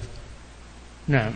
[1.08, 1.32] نعم.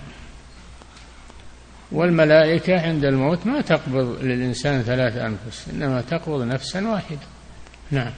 [1.92, 7.26] والملائكة عند الموت ما تقبض للإنسان ثلاث أنفس إنما تقبض نفسا واحدة.
[7.90, 8.12] نعم.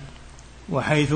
[0.69, 1.15] وحيث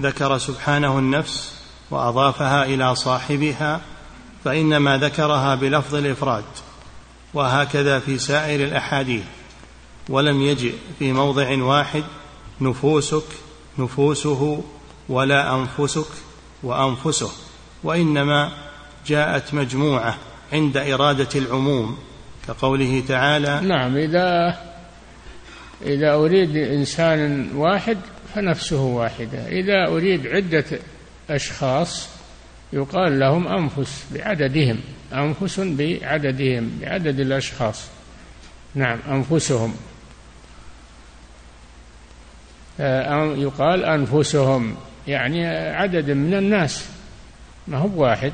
[0.00, 3.80] ذكر سبحانه النفس وأضافها إلى صاحبها
[4.44, 6.44] فإنما ذكرها بلفظ الإفراد
[7.34, 9.24] وهكذا في سائر الأحاديث.
[10.08, 12.04] ولم يجئ في موضع واحد
[12.60, 13.24] نفوسك
[13.78, 14.64] نفوسه
[15.08, 16.10] ولا أنفسك
[16.62, 17.30] وأنفسه
[17.84, 18.52] وإنما
[19.06, 20.18] جاءت مجموعة
[20.52, 21.98] عند إرادة العموم
[22.48, 24.58] كقوله تعالى نعم إذا
[25.82, 27.98] إذا أريد إنسان واحد
[28.34, 30.64] فنفسه واحدة إذا أريد عدة
[31.30, 32.08] أشخاص
[32.72, 34.80] يقال لهم أنفس بعددهم
[35.12, 37.84] أنفس بعددهم بعدد الأشخاص
[38.74, 39.70] نعم أنفسهم.
[39.70, 39.93] آه،
[43.38, 44.74] يقال أنفسهم.
[45.06, 46.88] يعني عدد من الناس.
[47.68, 48.32] ما هو واحد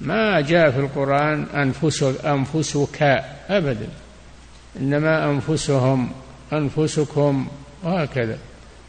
[0.00, 3.02] ما جاء في القرآن أنفس أنفسك
[3.48, 3.88] أبدا.
[4.80, 6.10] إنما أنفسهم
[6.52, 7.48] أنفسكم
[7.82, 8.38] وهكذا.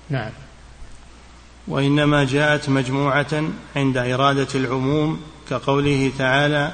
[0.10, 0.32] نعم.
[1.68, 3.44] وإنما جاءت مجموعة
[3.76, 6.72] عند إرادة العموم كقوله تعالى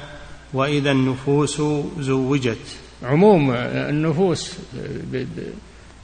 [0.52, 1.62] وإذا النفوس
[1.98, 2.58] زوجت.
[3.02, 4.52] عموم النفوس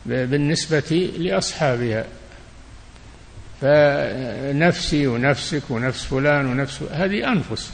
[0.06, 2.04] بالنسبة لأصحابها.
[3.60, 7.70] فنفسي ونفسك ونفس فلان ونفس هذه أنفس.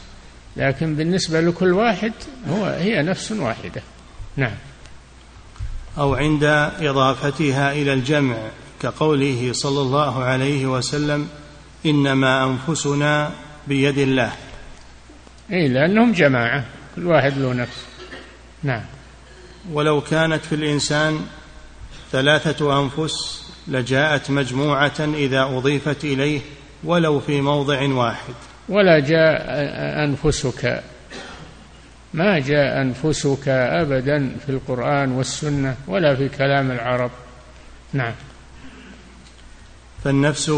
[0.57, 2.13] لكن بالنسبة لكل واحد
[2.49, 3.83] هو هي نفس واحدة.
[4.37, 4.55] نعم.
[5.99, 6.45] أو عند
[6.81, 8.37] إضافتها إلى الجمع
[8.81, 11.29] كقوله صلى الله عليه وسلم
[11.87, 13.33] إنما أنفسنا
[13.69, 14.33] بيد الله.
[15.51, 16.65] إيه لأنهم جماعة
[16.97, 17.87] كل واحد له نفس.
[18.63, 18.85] نعم.
[19.73, 21.21] ولو كانت في الإنسان
[22.13, 26.41] ثلاثة أنفس لجاءت مجموعة إذا أضيفت إليه
[26.85, 28.35] ولو في موضع واحد.
[28.69, 29.45] ولا جاء
[30.05, 30.83] أنفسك
[32.15, 37.11] ما جاء أنفسك أبدا في القرآن والسنة ولا في كلام العرب.
[37.93, 38.15] نعم.
[40.05, 40.53] فالنفس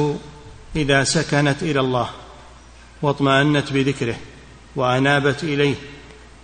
[0.76, 2.10] إذا سكنت إلى الله
[3.02, 4.16] واطمأنت بذكره
[4.76, 5.74] وأنابت إليه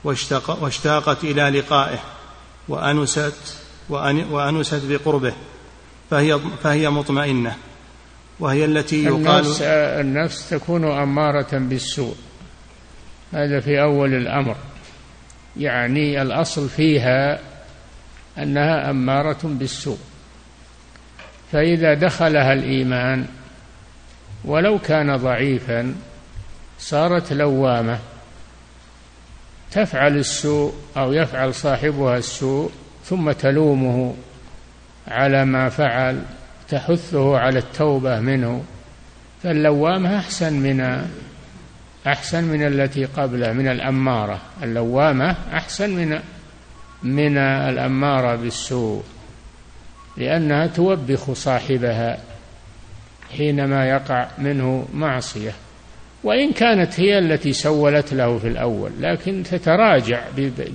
[0.04, 1.98] واشتاق واشتاقت إلى لقائه
[2.68, 3.57] وأنست
[3.89, 5.32] وأنست بقربه
[6.11, 7.57] فهي فهي مطمئنة.
[8.41, 12.16] وهي التي يقال النفس, النفس تكون أمارة بالسوء.
[13.32, 14.57] هذا في أول الأمر.
[15.57, 17.41] يعني الأصل فيها
[18.39, 19.99] أنها أمارة بالسوء.
[21.53, 23.26] فإذا دخلها الإيمان
[24.45, 25.95] ولو كان ضعيفا
[26.78, 27.99] صارت لوامة.
[29.72, 32.70] تفعل السوء أو يفعل صاحبها السوء
[33.09, 34.14] ثم تلومه
[35.09, 36.22] على ما فعل
[36.68, 38.64] تحثه على التوبة منه.
[39.42, 41.04] فاللوامة أحسن من
[42.07, 44.40] أحسن من التي قبله من الأمارة.
[44.62, 46.18] اللوامة أحسن من
[47.02, 49.02] من الأمارة بالسوء
[50.16, 52.18] لأنها توبخ صاحبها
[53.36, 55.52] حينما يقع منه معصية.
[56.24, 60.24] وإن كانت هي التي سولت له في الأول لكن تتراجع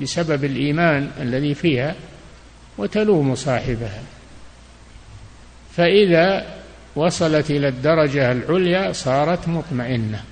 [0.02, 1.96] بسبب الإيمان الذي فيها.
[2.82, 4.02] وتلوم صاحبها.
[5.76, 6.46] فإذا
[6.96, 10.24] وصلت إلى الدرجة العليا صارت مطمئنة.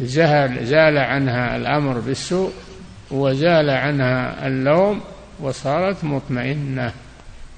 [0.00, 2.52] زال, زال عنها الأمر بالسوء
[3.10, 5.00] وزال عنها اللوم
[5.40, 6.92] وصارت مطمئنة.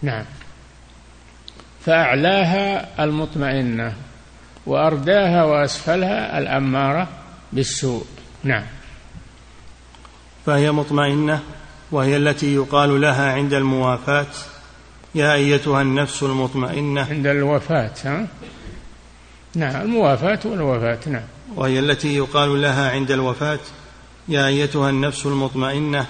[0.02, 0.24] نعم.
[1.84, 3.92] فأعلاها المطمئنة
[4.66, 7.08] وأرداها وأسفلها الأمارة
[7.52, 8.06] بالسوء.
[8.44, 8.64] نعم.
[10.46, 11.42] فهي مطمئنة
[11.92, 14.26] وهي التي يقال لها عند الموافاة.
[15.14, 17.06] يا أيتها النفس المطمئنة.
[17.10, 18.26] عند الوفاة ها؟
[19.54, 21.24] نعم الموافاة والوفاة نعم.
[21.56, 23.60] وهي التي يقال لها عند الوفاة.
[24.28, 26.06] يا أيتها النفس المطمئنة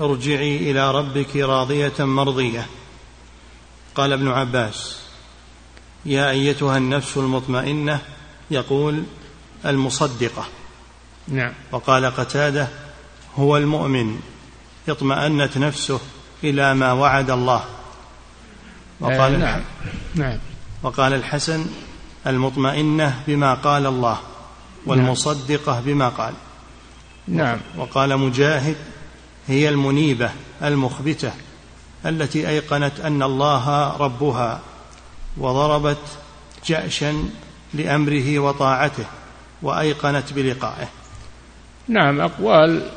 [0.00, 2.66] ارجعي إلى ربك راضية مرضية.
[3.94, 5.00] قال ابن عباس
[6.06, 8.00] يا أيتها النفس المطمئنة
[8.50, 9.02] يقول
[9.66, 10.46] المصدقة.
[11.28, 11.52] نعم.
[11.72, 12.68] وقال قتادة
[13.36, 14.20] هو المؤمن.
[14.88, 16.00] اطمأنت نفسه
[16.44, 17.64] إلى ما وعد الله.
[19.00, 19.60] وقال آه نعم.
[20.14, 20.38] نعم.
[20.82, 21.66] وقال الحسن
[22.26, 24.18] المطمئنة بما قال الله
[24.86, 26.34] والمصدقة بما قال.
[27.28, 27.58] نعم.
[27.76, 28.76] وقال مجاهد
[29.48, 30.30] هي المنيبة
[30.62, 31.32] المخبتة
[32.06, 34.60] التي أيقنت أن الله ربها
[35.38, 35.98] وضربت
[36.66, 37.24] جأشا
[37.74, 39.04] لأمره وطاعته
[39.62, 40.88] وأيقنت بلقائه.
[41.88, 42.90] نعم أقوال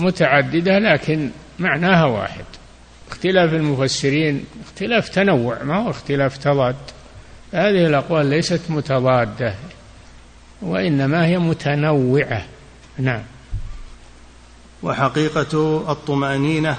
[0.00, 2.44] متعددة لكن معناها واحد.
[3.10, 6.76] اختلاف المفسرين اختلاف تنوع ما هو اختلاف تضاد.
[7.54, 9.54] هذه الأقوال ليست متضادة
[10.62, 12.46] وإنما هي متنوعة.
[12.98, 13.22] نعم.
[14.82, 16.76] وحقيقة الطمأنينة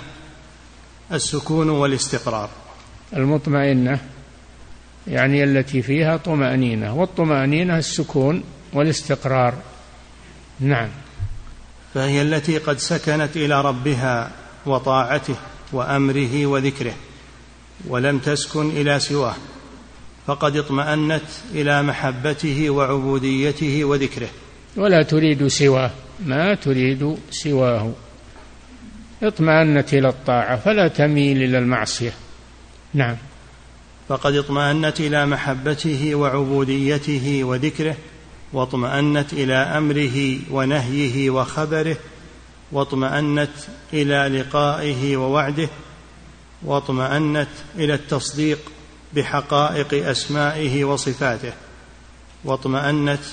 [1.12, 2.50] السكون والاستقرار.
[3.16, 4.00] المطمئنة
[5.08, 6.96] يعني التي فيها طمأنينة.
[6.96, 8.44] والطمأنينة السكون
[8.74, 9.54] والاستقرار.
[10.60, 10.90] نعم.
[11.94, 14.32] فهي التي قد سكنت إلى ربها
[14.66, 15.36] وطاعته
[15.74, 16.94] وأمره وذكره
[17.88, 19.36] ولم تسكن إلى سواه
[20.28, 24.30] فقد اطمأنت إلى محبته وعبوديته وذكره.
[24.78, 25.92] ولا تريد سواه
[26.26, 27.92] ما تريد سواه.
[29.24, 32.14] اطمأنت إلى الطاعة فلا تميل إلى المعصية.
[32.94, 33.16] نعم.
[34.10, 37.96] فقد اطمأنت إلى محبته وعبوديته وذكره
[38.54, 41.98] واطمأنت إلى أمره ونهيه وخبره
[42.72, 43.50] واطمأنت
[43.94, 45.70] إلى لقائه ووعده
[46.62, 48.60] واطمأنت إلى التصديق
[49.14, 51.54] بحقائق أسمائه وصفاته
[52.44, 53.24] واطمأنت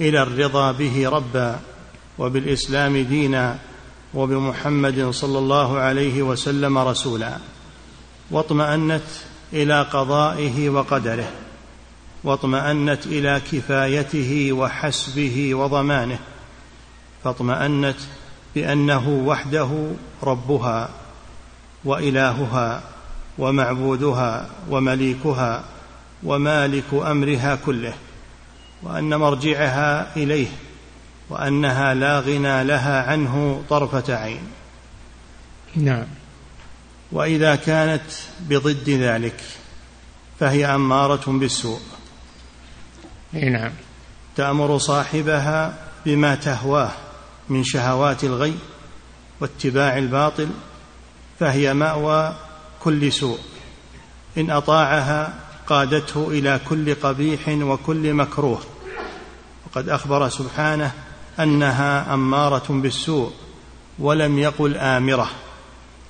[0.00, 1.60] إلى الرضا به ربا
[2.18, 3.58] وبالإسلام دينا
[4.14, 7.38] وبمحمد صلى الله عليه وسلم رسولا
[8.30, 9.02] واطمأنت
[9.52, 11.28] إلى قضائه وقدره.
[12.26, 16.18] واطمأنت إلى كفايته وحسبه وضمانه
[17.24, 17.96] فاطمأنت
[18.54, 19.90] بأنه وحده
[20.22, 20.88] ربها
[21.84, 22.82] وإلهها
[23.38, 25.64] ومعبودها ومليكها
[26.22, 27.94] ومالك أمرها كله
[28.82, 30.48] وأن مرجعها إليه
[31.30, 34.42] وأنها لا غنى لها عنه طرفة عين.
[35.76, 36.06] نعم.
[37.12, 38.10] وإذا كانت
[38.40, 39.40] بضد ذلك
[40.40, 41.80] فهي أمارة بالسوء.
[43.32, 43.70] نعم.
[44.36, 45.74] تأمر صاحبها
[46.06, 46.90] بما تهواه
[47.48, 48.54] من شهوات الغي
[49.40, 50.48] واتباع الباطل
[51.40, 52.34] فهي مأوى
[52.80, 53.38] كل سوء.
[54.38, 55.34] إن أطاعها
[55.66, 58.60] قادته إلى كل قبيح وكل مكروه.
[59.66, 60.92] وقد أخبر سبحانه
[61.40, 63.32] أنها أمارة بالسوء
[63.98, 65.30] ولم يقل آمرة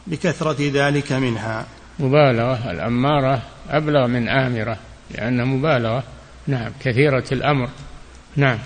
[0.06, 1.66] لكثرة ذلك منها.
[1.98, 2.70] مبالغة.
[2.70, 4.78] الأمارة أبلغ من آمرة
[5.10, 6.04] لأنها مبالغة.
[6.46, 7.68] نعم كثيرة الأمر.
[8.36, 8.58] نعم.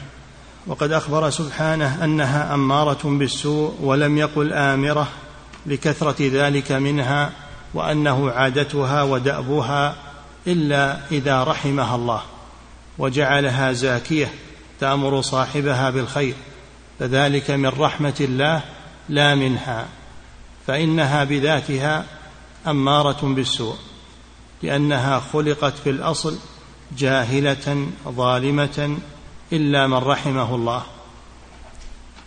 [0.66, 5.08] وقد أخبر سبحانه أنها أمارة بالسوء ولم يقل آمرة
[5.66, 7.32] لكثرة ذلك منها
[7.74, 9.96] وأنه عادتها ودأبها
[10.46, 12.22] إلا إذا رحمها الله
[12.98, 14.28] وجعلها زاكية
[14.80, 16.34] تأمر صاحبها بالخير
[16.98, 18.62] فذلك من رحمة الله
[19.08, 19.86] لا منها
[20.66, 22.04] فإنها بذاتها
[22.66, 23.76] أمارة بالسوء
[24.62, 26.38] لأنها خلقت في الأصل
[26.98, 28.98] جاهلة ظالمة
[29.52, 30.82] إلا من رحمه الله.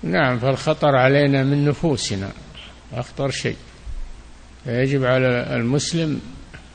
[0.03, 2.31] نعم فالخطر علينا من نفوسنا
[2.93, 3.57] أخطر شيء.
[4.65, 6.21] فيجب على المسلم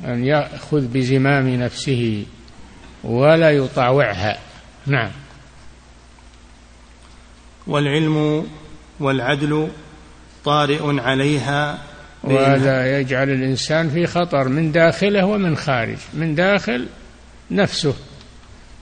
[0.04, 2.24] أن يأخذ بزمام نفسه
[3.04, 4.38] ولا يطاوعها.
[4.86, 5.10] نعم.
[7.66, 8.46] والعلم
[9.00, 9.68] والعدل
[10.44, 11.78] طارئ عليها
[12.24, 15.98] وهذا يجعل الإنسان في خطر من داخله ومن خارج.
[16.14, 16.86] من داخل
[17.50, 17.94] نفسه.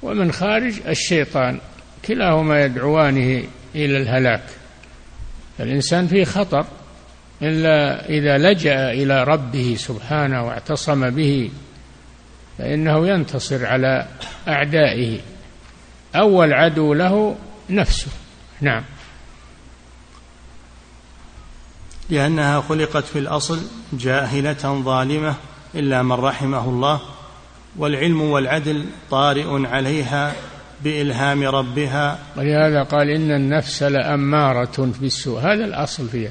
[0.03, 1.61] ومن خارج الشيطان
[2.05, 3.45] كلاهما يدعوانه
[3.75, 4.45] إلى الهلاك.
[5.61, 6.67] الإنسان في خطر
[7.43, 11.51] إلا إذا لجأ إلى ربه سبحانه واعتصم به
[12.59, 14.09] فإنه ينتصر على
[14.49, 15.21] أعدائه.
[16.14, 17.37] أول عدو له
[17.71, 18.11] نفسه.
[18.61, 18.83] نعم.
[22.11, 23.61] لأنها خلقت في الأصل
[23.93, 25.35] جاهلة ظالمة
[25.75, 27.01] إلا من رحمه الله
[27.79, 30.33] والعلم والعدل طارئ عليها
[30.85, 32.18] بإلهام ربها.
[32.37, 36.31] ولهذا قال إن النفس لأمارة بالسوء هذا الأصل فيها.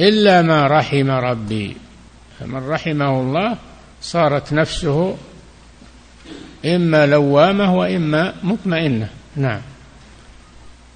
[0.00, 1.76] إلا ما رحم ربي.
[2.40, 3.56] فمن رحمه الله
[4.02, 5.16] صارت نفسه
[6.64, 9.08] إما لوامة وإما مطمئنة.
[9.36, 9.60] نعم.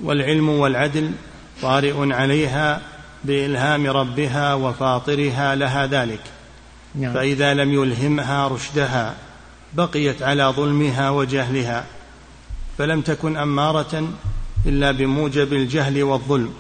[0.01, 1.11] والعلم والعدل
[1.63, 2.81] طارئ عليها
[3.25, 6.21] بإلهام ربها وفاطرها لها ذلك.
[6.95, 7.15] نعم.
[7.15, 9.15] فإذا لم يلهمها رشدها
[9.75, 11.87] بقيت على ظلمها وجهلها
[12.79, 14.09] فلم تكن أمارة
[14.67, 16.55] إلا بموجب الجهل والظلم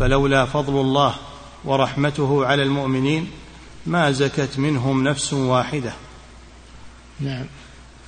[0.00, 1.14] فلولا فضل الله
[1.64, 3.30] ورحمته على المؤمنين
[3.86, 5.92] ما زكت منهم نفس واحدة.
[7.20, 7.46] نعم.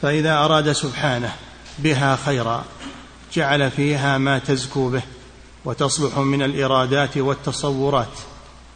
[0.03, 1.33] فإذا أراد سبحانه
[1.79, 2.65] بها خيرا
[3.33, 5.03] جعل فيها ما تزكو به
[5.65, 8.19] وتصلح من الإرادات والتصورات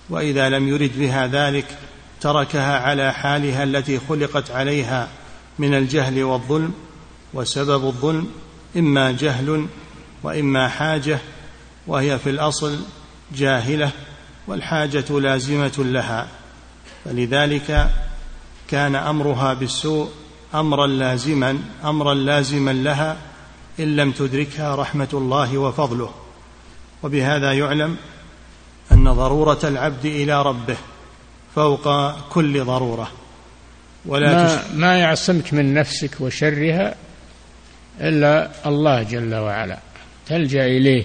[0.08, 1.78] وإذا لم يرد بها ذلك
[2.20, 5.08] تركها على حالها التي خلقت عليها
[5.58, 6.72] من الجهل والظلم
[7.34, 8.28] وسبب الظلم
[8.76, 9.66] إما جهل
[10.22, 11.18] وإما حاجة
[11.86, 12.78] وهي في الأصل
[13.36, 13.90] جاهلة
[14.46, 16.28] والحاجة لازمة لها.
[17.04, 17.90] فلذلك
[18.68, 20.08] كان أمرها بالسوء
[20.54, 23.16] أمرا لازما أمرا لازما لها
[23.80, 26.10] إن لم تدركها رحمة الله وفضله.
[27.02, 27.96] وبهذا يعلم
[28.92, 30.76] أن ضرورة العبد إلى ربه
[31.54, 33.10] فوق كل ضرورة.
[34.06, 36.94] ولا ما, ما يعصمك من نفسك وشرها
[38.00, 39.78] إلا الله جل وعلا.
[40.26, 41.04] تلجأ إليه.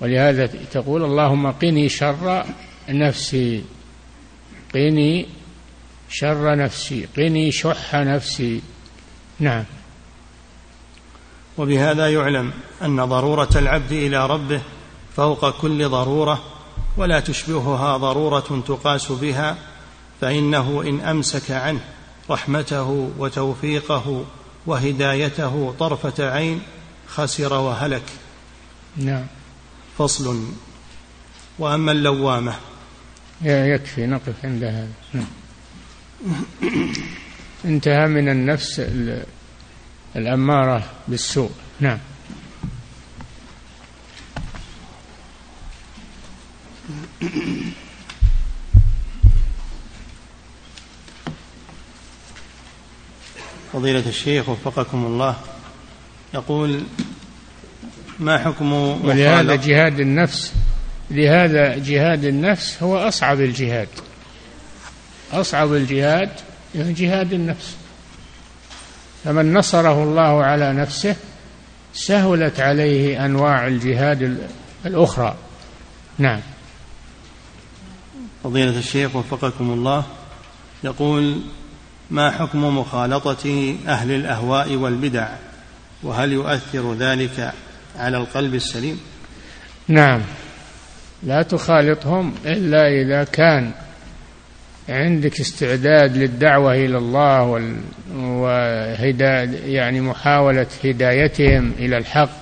[0.00, 2.44] ولهذا تقول اللهم قني شر
[2.88, 3.64] نفسي.
[4.74, 5.26] قني
[6.10, 7.06] شر نفسي.
[7.16, 8.60] قني شح نفسي.
[9.40, 9.64] نعم.
[11.58, 12.52] وبهذا يعلم
[12.82, 14.60] أن ضرورة العبد إلى ربه
[15.16, 16.42] فوق كل ضرورة
[16.96, 19.56] ولا تشبهها ضرورة تقاس بها
[20.20, 21.80] فإنه إن أمسك عنه
[22.30, 24.24] رحمته وتوفيقه
[24.66, 26.62] وهدايته طرفة عين
[27.08, 28.02] خسر وهلك.
[28.96, 29.26] نعم.
[29.98, 30.44] فصل.
[31.58, 32.54] وأما اللوامة.
[33.42, 34.92] يكفي نقف عند هذا.
[35.12, 35.26] نعم.
[37.64, 38.82] انتهى من النفس
[40.16, 41.50] الأمارة بالسوء.
[41.80, 41.98] نعم.
[53.72, 55.36] فضيلة الشيخ وفقكم الله.
[56.34, 56.82] يقول
[58.18, 60.52] ما حكم ولهذا جهاد النفس
[61.10, 63.88] لهذا جهاد النفس هو أصعب الجهاد.
[65.32, 66.30] أصعب الجهاد
[66.74, 67.76] جهاد النفس.
[69.24, 71.16] فمن نصره الله على نفسه
[71.94, 74.48] سهلت عليه أنواع الجهاد
[74.86, 75.36] الأخرى.
[76.18, 76.40] نعم.
[78.44, 80.04] فضيلة الشيخ وفقكم الله.
[80.84, 81.40] يقول
[82.10, 85.28] ما حكم مخالطة أهل الأهواء والبدع؟
[86.02, 87.52] وهل يؤثر ذلك
[87.98, 89.00] على القلب السليم؟
[89.88, 90.20] نعم.
[91.22, 93.70] لا تخالطهم إلا إذا كان
[94.88, 97.42] عندك استعداد للدعوة إلى الله
[98.14, 102.40] وهداية يعني محاولة هدايتهم إلى الحق.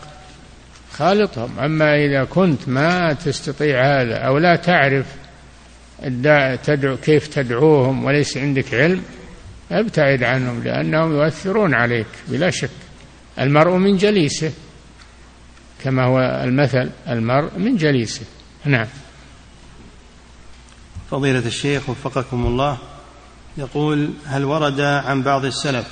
[0.92, 1.58] خالطهم.
[1.58, 5.06] أما إذا كنت ما تستطيع هذا أو لا تعرف
[6.64, 9.02] تدعو كيف تدعوهم وليس عندك علم
[9.70, 12.70] أبتعد عنهم لأنهم يؤثرون عليك بلا شك.
[13.40, 14.52] المرء من جليسه
[15.84, 18.22] كما هو المثل المرء من جليسه.
[18.64, 18.86] نعم.
[21.10, 22.78] فضيلة الشيخ وفقكم الله
[23.56, 25.86] يقول هل ورد عن بعض السلف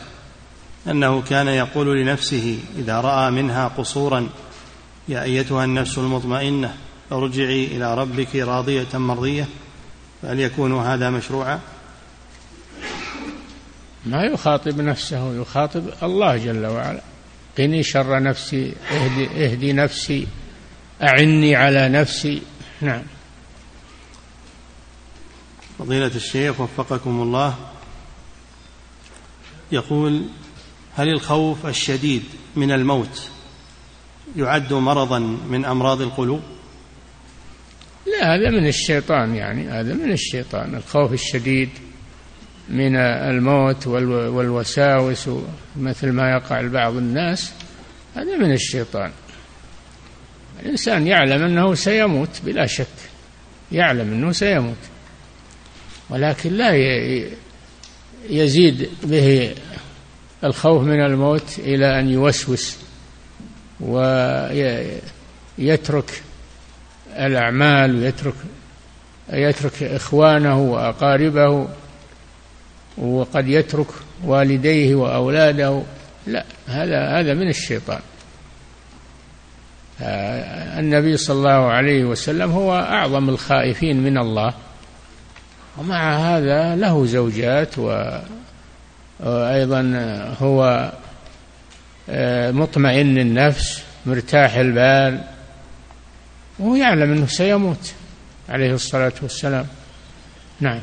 [0.91, 4.29] أنه كان يقول لنفسه إذا رأى منها قصورا
[5.09, 6.75] يا أيتها النفس المطمئنة
[7.13, 9.47] أرجعي إلى ربك راضية مرضية
[10.23, 11.61] فهل يكون هذا مشروعا؟
[14.07, 17.03] ما يخاطب نفسه يخاطب الله جل وعلا.
[17.59, 20.27] قني شر نفسي اهدي, اهدي نفسي
[21.03, 22.43] أعني على نفسي.
[22.81, 23.03] نعم.
[25.79, 27.55] فضيلة الشيخ وفقكم الله
[29.73, 30.23] يقول
[30.95, 32.23] هل الخوف الشديد
[32.57, 33.31] من الموت
[34.37, 36.43] يعد مرضا من أمراض القلوب؟
[38.07, 40.75] لا هذا من الشيطان يعني هذا من الشيطان.
[40.75, 41.71] الخوف الشديد
[42.69, 45.31] من الموت والوساوس
[45.77, 47.53] مثل ما يقع لبعض الناس
[48.17, 49.11] هذا من الشيطان.
[50.63, 52.87] الإنسان يعلم أنه سيموت بلا شك
[53.73, 54.77] يعلم أنه سيموت
[56.11, 56.71] ولكن لا
[58.31, 59.55] يزيد به
[60.45, 62.77] الخوف من الموت إلى أن يوسوس
[63.81, 64.63] ويترك
[67.09, 68.35] الأعمال ويترك
[69.33, 71.69] يترك إخوانه وأقاربه.
[72.99, 73.87] وقد يترك
[74.25, 75.83] والديه وأولاده.
[76.27, 78.01] لا هذا هذا من الشيطان.
[80.79, 84.55] النبي صلى الله عليه وسلم هو أعظم الخائفين من الله.
[85.79, 87.79] ومع هذا له زوجات
[89.21, 89.83] وأيضا
[90.41, 90.93] هو
[92.53, 95.25] مطمئن النفس مرتاح البال.
[96.59, 97.93] وهو يعلم أنه سيموت
[98.49, 99.67] عليه الصلاة والسلام.
[100.61, 100.81] نعم.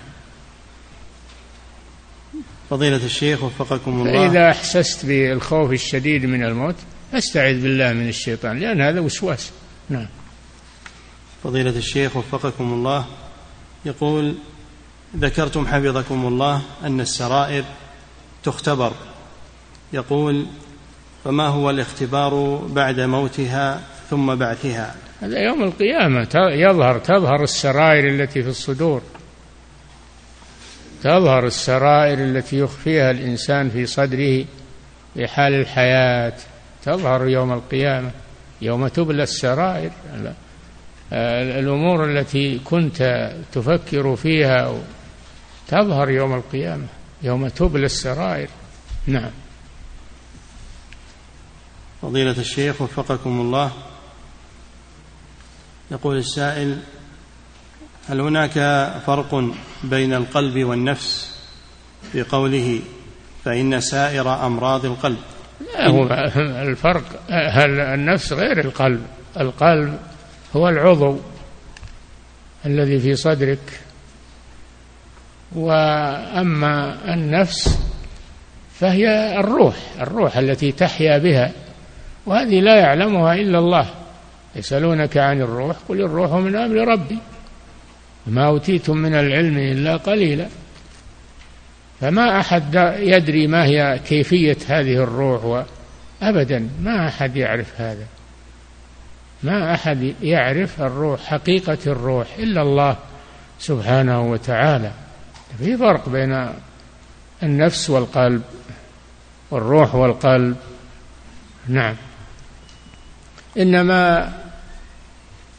[2.69, 4.25] فضيلة الشيخ وفقكم الله.
[4.25, 6.75] إذا أحسست بالخوف الشديد من الموت
[7.11, 9.51] فاستعذ بالله من الشيطان لأن هذا وسواس.
[9.89, 10.07] نعم.
[11.43, 13.05] فضيلة الشيخ وفقكم الله.
[13.85, 14.35] يقول
[15.17, 17.63] ذكرتم حفظكم الله أن السرائر
[18.43, 18.93] تختبر.
[19.93, 20.45] يقول
[21.23, 28.49] فما هو الاختبار بعد موتها ثم بعثها؟ هذا يوم القيامة يظهر تظهر السرائر التي في
[28.49, 29.01] الصدور.
[31.03, 34.45] تظهر السرائر التي يخفيها الإنسان في صدره
[35.13, 36.33] في حال الحياة.
[36.83, 38.11] تظهر يوم القيامة
[38.61, 39.91] يوم تبلى السرائر.
[41.59, 44.81] الأمور التي كنت تفكر فيها
[45.67, 46.87] تظهر يوم القيامة
[47.23, 48.47] يوم تبلى السرائر.
[49.07, 49.31] نعم.
[52.01, 53.71] فضيلة الشيخ وفقكم الله
[55.91, 56.79] يقول السائل
[58.09, 58.51] هل هناك
[59.05, 59.43] فرق
[59.83, 61.35] بين القلب والنفس
[62.11, 62.79] في قوله
[63.45, 65.17] فإن سائر أمراض القلب؟
[65.73, 66.03] لا هو
[66.69, 69.01] الفرق هل النفس غير القلب؟
[69.39, 69.99] القلب
[70.55, 71.17] هو العضو
[72.65, 73.79] الذي في صدرك.
[75.55, 77.79] وأما النفس
[78.73, 81.51] فهي الروح الروح التي تحيا بها
[82.25, 83.85] وهذه لا يعلمها إلا الله.
[84.55, 87.17] يسألونك عن الروح قل الروح من أمر ربي.
[88.27, 90.47] ما أوتيتم من العلم إلا قليلا.
[92.01, 95.65] فما أحد يدري ما هي كيفية هذه الروح
[96.21, 98.05] أبدا ما أحد يعرف هذا.
[99.43, 102.97] ما أحد يعرف الروح حقيقة الروح إلا الله
[103.59, 104.91] سبحانه وتعالى.
[105.57, 106.49] في فرق بين
[107.43, 108.41] النفس والقلب
[109.51, 110.55] والروح والقلب.
[111.67, 111.95] نعم.
[113.57, 114.33] إنما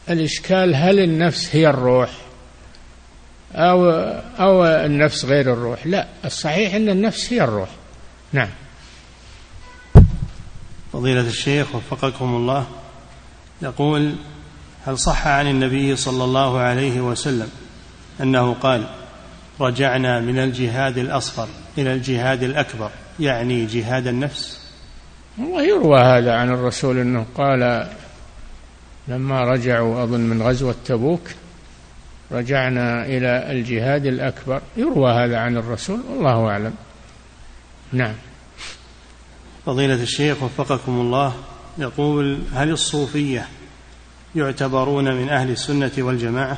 [0.09, 2.24] الإشكال هل النفس هي الروح؟
[3.55, 3.89] أو
[4.39, 5.87] أو النفس غير الروح.
[5.87, 7.69] لا الصحيح أن النفس هي الروح.
[8.33, 8.49] نعم.
[10.93, 12.67] فضيلة الشيخ وفقكم الله
[13.61, 14.15] يقول
[14.85, 17.49] هل صح عن النبي صلى الله عليه وسلم
[18.21, 18.87] أنه قال
[19.59, 21.47] رجعنا من الجهاد الأصغر
[21.77, 22.89] إلى الجهاد الأكبر
[23.19, 24.59] يعني جهاد النفس؟
[25.39, 27.89] ويروى هذا عن الرسول أنه قال
[29.07, 31.21] لما رجعوا أظن من غزوة تبوك
[32.31, 34.61] رجعنا إلى الجهاد الأكبر.
[34.77, 36.73] يروى هذا عن الرسول والله أعلم.
[37.93, 38.13] نعم.
[39.65, 41.35] فضيلة الشيخ وفقكم الله
[41.77, 43.47] يقول هل الصوفية
[44.35, 46.57] يعتبرون من أهل السنة والجماعة؟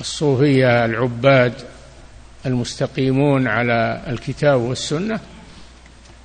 [0.00, 1.54] الصوفية العباد
[2.46, 5.20] المستقيمون على الكتاب والسنة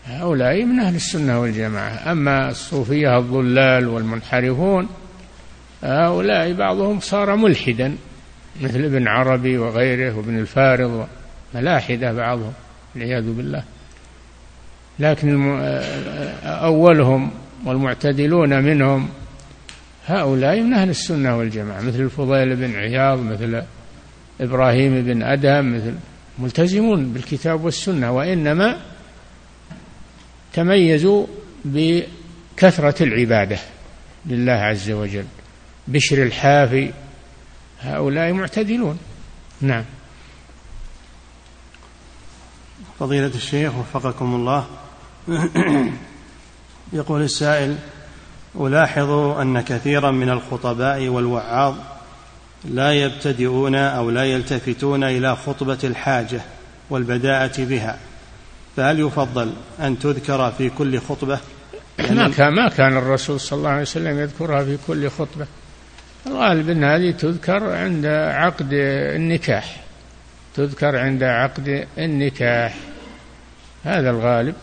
[0.06, 2.12] هؤلاء من أهل السنة والجماعة.
[2.12, 4.90] أما الصوفية الضلال والمنحرفون
[5.84, 7.96] هؤلاء بعضهم صار ملحدا
[8.62, 11.08] مثل ابن عربي وغيره وابن الفارض
[11.56, 12.54] ملاحدة بعضهم
[12.96, 13.64] والعياذ بالله.
[15.00, 15.60] لكن
[16.44, 17.32] أولهم
[17.66, 19.10] والمعتدلون منهم
[20.06, 23.64] هؤلاء من أهل السنة والجماعة مثل الفضيل بن عياض مثل
[24.42, 25.94] إبراهيم بن أدهم مثل
[26.40, 28.78] ملتزمون بالكتاب والسنة وإنما
[30.54, 31.28] تميزوا
[31.66, 33.58] بكثرة العبادة
[34.26, 35.26] لله عز وجل.
[35.90, 36.94] بشر الحافي
[37.82, 38.98] هؤلاء معتدلون.
[39.62, 39.86] نعم.
[43.00, 44.66] فضيلة الشيخ وفقكم الله.
[46.94, 47.76] يقول السائل
[48.56, 51.76] ألاحظ أن كثيرا من الخطباء والوعاظ
[52.66, 56.42] لا يبتدئون أو لا يلتفتون إلى خطبة الحاجة
[56.90, 58.00] والبداءة بها.
[58.78, 61.40] فهل يفضل أن تذكر في كل خطبة؟
[62.00, 65.48] ما كان ما كان الرسول صلى الله عليه وسلم يذكرها في كل خطبة.
[66.28, 69.82] الغالب أن هذه تذكر عند عقد النكاح
[70.56, 72.76] تذكر عند عقد النكاح
[73.84, 74.56] هذا الغالب.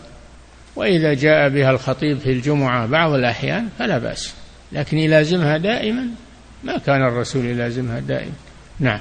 [0.75, 4.33] وإذا جاء بها الخطيب في الجمعة بعض الأحيان فلا بأس
[4.71, 6.07] لكن يلازمها دائما
[6.63, 8.33] ما كان الرسول يلازمها دائما.
[8.79, 8.99] نعم.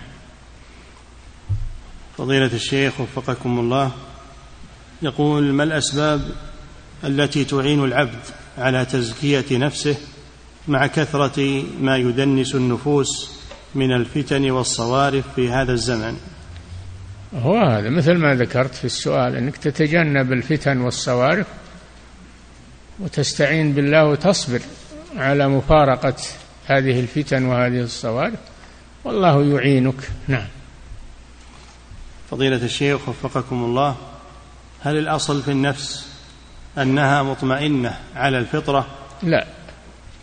[2.18, 3.92] فضيلة الشيخ وفقكم الله
[5.02, 6.20] يقول ما الأسباب
[7.04, 8.20] التي تعين العبد
[8.58, 9.96] على تزكية نفسه
[10.68, 13.30] مع كثرة ما يدنس النفوس
[13.74, 16.16] من الفتن والصوارف في هذا الزمن.
[17.34, 21.46] هو هذا مثل ما ذكرت في السؤال إنك تتجنب الفتن والصوارف
[23.00, 24.60] وتستعين بالله وتصبر
[25.16, 26.16] على مفارقة
[26.66, 28.38] هذه الفتن وهذه الصوارف.
[29.04, 30.10] والله يعينك.
[30.28, 30.46] نعم.
[32.30, 33.96] فضيلة الشيخ وفقكم الله
[34.80, 36.08] هل الأصل في النفس
[36.78, 38.86] أنها مطمئنة على الفطرة؟
[39.22, 39.55] لا.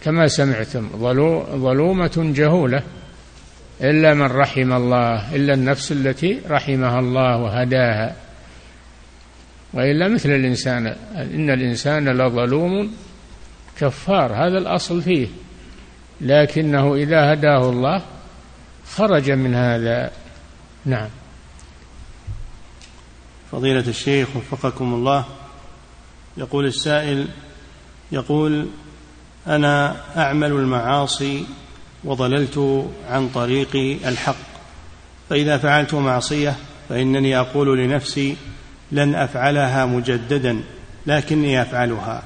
[0.03, 0.89] كما سمعتم
[1.55, 2.83] ظلومة جهولة
[3.81, 8.15] إلا من رحم الله إلا النفس التي رحمها الله وهداها.
[9.73, 12.93] وإلا مثل الإنسان إن الإنسان لظلوم
[13.79, 15.27] كفار هذا الأصل فيه.
[16.21, 18.01] لكنه إذا هداه الله
[18.85, 20.11] خرج من هذا.
[20.85, 21.09] نعم.
[23.51, 25.25] فضيلة الشيخ وفقكم الله
[26.37, 27.27] يقول السائل
[28.11, 28.67] يقول
[29.47, 31.45] أنا أعمل المعاصي
[32.03, 33.75] وضللت عن طريق
[34.07, 34.35] الحق.
[35.29, 36.55] فإذا فعلت معصية
[36.89, 38.35] فإنني أقول لنفسي
[38.91, 40.63] لن أفعلها مجددا
[41.07, 42.23] لكني أفعلها.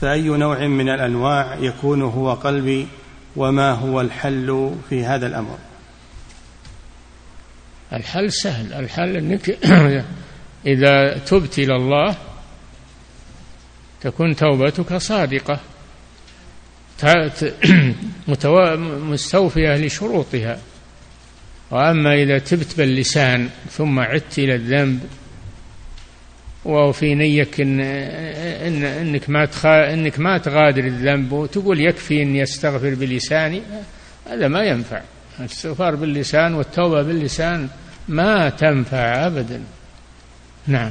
[0.00, 2.86] فأي نوع من الأنواع يكون هو قلبي
[3.36, 5.58] وما هو الحل في هذا الأمر؟
[7.92, 8.72] الحل سهل.
[8.72, 9.50] الحل أنك
[10.66, 12.16] إذا تبت إلى الله
[14.00, 15.60] تكون توبتك صادقة.
[19.10, 20.58] مستوفية لشروطها.
[21.70, 25.00] وأما إذا تبت باللسان ثم عدت إلى الذنب
[26.64, 33.62] وفي نيك إن, إن إنك ما إنك ما تغادر الذنب وتقول يكفي إني أستغفر بلساني
[34.30, 35.00] هذا ما ينفع.
[35.40, 37.68] الاستغفار باللسان والتوبة باللسان
[38.08, 39.62] ما تنفع أبدا.
[40.66, 40.90] نعم.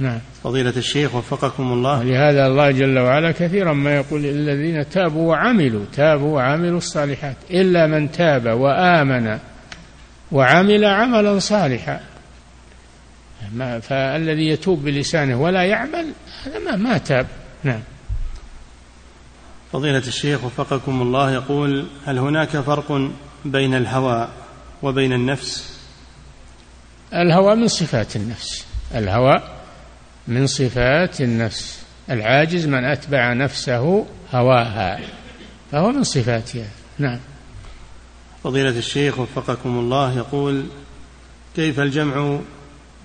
[0.00, 0.18] نعم.
[0.44, 2.02] فضيلة الشيخ وفقكم الله.
[2.02, 7.36] لهذا الله جل وعلا كثيرا ما يقول الذين تابوا وعملوا تابوا وعملوا الصالحات.
[7.50, 9.38] إلا من تاب وآمن
[10.32, 12.00] وعمل عملا صالحا.
[13.82, 16.12] فالذي يتوب بلسانه ولا يعمل
[16.44, 17.26] هذا ما, ما تاب.
[17.64, 17.80] نعم.
[19.72, 23.10] فضيلة الشيخ وفقكم الله يقول هل هناك فرق
[23.44, 24.28] بين الهوى
[24.82, 25.80] وبين النفس؟
[27.14, 28.66] الهوى من صفات النفس.
[28.94, 29.59] الهوى
[30.30, 31.82] من صفات النفس.
[32.10, 35.00] العاجز من أتبع نفسه هواها.
[35.72, 36.66] فهو من صفاتها.
[36.98, 37.18] نعم.
[38.44, 40.64] فضيلة الشيخ وفقكم الله يقول
[41.56, 42.38] كيف الجمع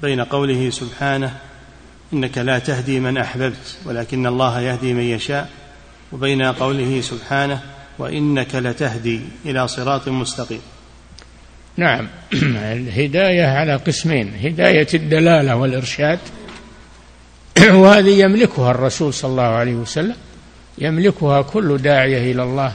[0.02, 1.38] بين قوله سبحانه
[2.14, 5.50] إنك لا تهدي من أحببت ولكن الله يهدي من يشاء
[6.12, 7.60] وبين قوله سبحانه
[8.00, 10.62] وإنك لتهدي إلى صراط مستقيم؟
[11.78, 12.08] نعم.
[12.74, 16.20] الهداية على قسمين هداية الدلالة والإرشاد
[17.82, 20.16] وهذه يملكها الرسول صلى الله عليه وسلم.
[20.78, 22.74] يملكها كل داعية إلى الله.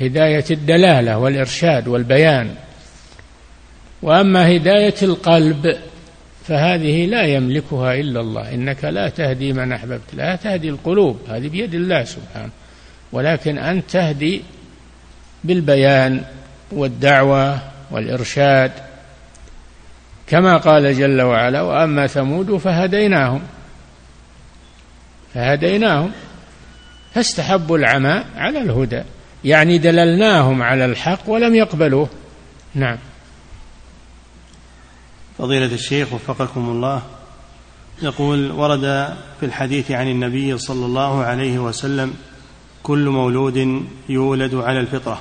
[0.00, 2.54] هداية الدلالة والإرشاد والبيان.
[4.02, 5.76] وأما هداية القلب
[6.48, 8.54] فهذه لا يملكها إلا الله.
[8.54, 12.50] إنك لا تهدي من أحببت لا تهدي القلوب هذه بيد الله سبحانه.
[13.12, 14.42] ولكن أنت تهدي
[15.44, 16.24] بالبيان
[16.72, 17.58] والدعوة
[17.90, 18.72] والإرشاد
[20.32, 23.42] كما قال جل وعلا وأما ثمود فهديناهم.
[25.34, 26.12] فهديناهم.
[27.14, 29.02] فاستحبوا العمى على الهدى
[29.44, 32.08] يعني دللناهم على الحق ولم يقبلوه.
[32.74, 32.98] نعم.
[35.38, 37.02] فضيلة الشيخ وفقكم الله
[38.02, 42.14] يقول ورد في الحديث عن النبي صلى الله عليه وسلم
[42.82, 45.20] كل مولود يولد على الفطرة.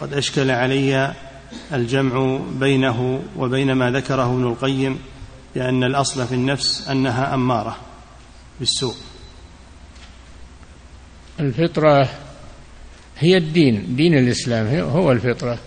[0.00, 1.14] قد أشكل علي
[1.72, 4.98] الجمع بينه وبين ما ذكره ابن القيم
[5.54, 7.76] بأن الأصل في النفس أنها أمارة
[8.60, 8.94] بالسوء.
[11.40, 12.08] الفطرة
[13.18, 15.58] هي الدين دين الإسلام هو الفطرة.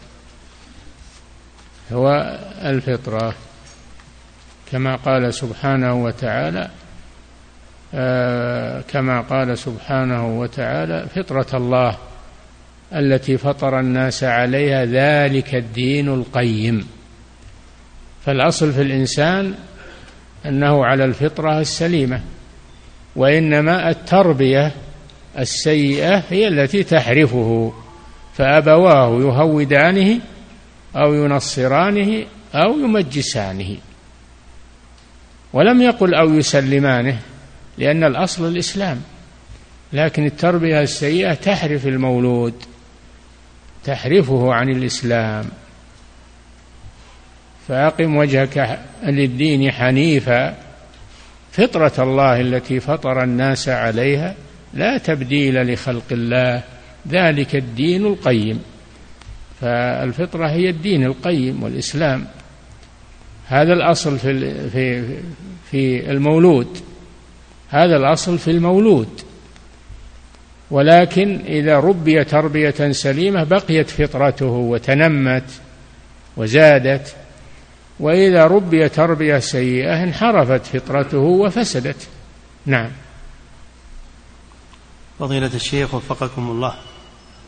[1.91, 3.35] هو الفطرة.
[4.71, 6.69] كما قال سبحانه وتعالى
[7.93, 11.97] آه كما قال سبحانه وتعالى فطرة الله.
[12.93, 16.87] التي فطر الناس عليها ذلك الدين القيم.
[18.25, 19.53] فالأصل في الإنسان
[20.45, 22.21] أنه على الفطرة السليمة
[23.15, 24.71] وإنما التربية
[25.39, 27.73] السيئة هي التي تحرفه
[28.33, 30.19] فأبواه يهودانه
[30.95, 32.25] أو ينصرانه
[32.55, 33.77] أو يمجسانه.
[35.53, 37.19] ولم يقل أو يسلمانه
[37.77, 39.01] لأن الأصل الإسلام
[39.93, 42.53] لكن التربية السيئة تحرف المولود.
[43.83, 45.45] تحرفه عن الإسلام.
[47.67, 50.55] فأقم وجهك للدين حنيفا.
[51.51, 54.35] فطرة الله التي فطر الناس عليها
[54.73, 56.63] لا تبديل لخلق الله.
[57.07, 58.61] ذلك الدين القيم.
[59.61, 62.27] فالفطرة هي الدين القيم والإسلام.
[63.47, 65.17] هذا الأصل في في
[65.71, 66.77] في المولود.
[67.69, 69.21] هذا الأصل في المولود.
[70.71, 75.43] ولكن إذا ربي تربية سليمة بقيت فطرته وتنمت
[76.37, 77.15] وزادت
[77.99, 82.07] وإذا ربي تربية سيئة انحرفت فطرته وفسدت.
[82.65, 82.89] نعم.
[85.19, 86.73] فضيلة الشيخ وفقكم الله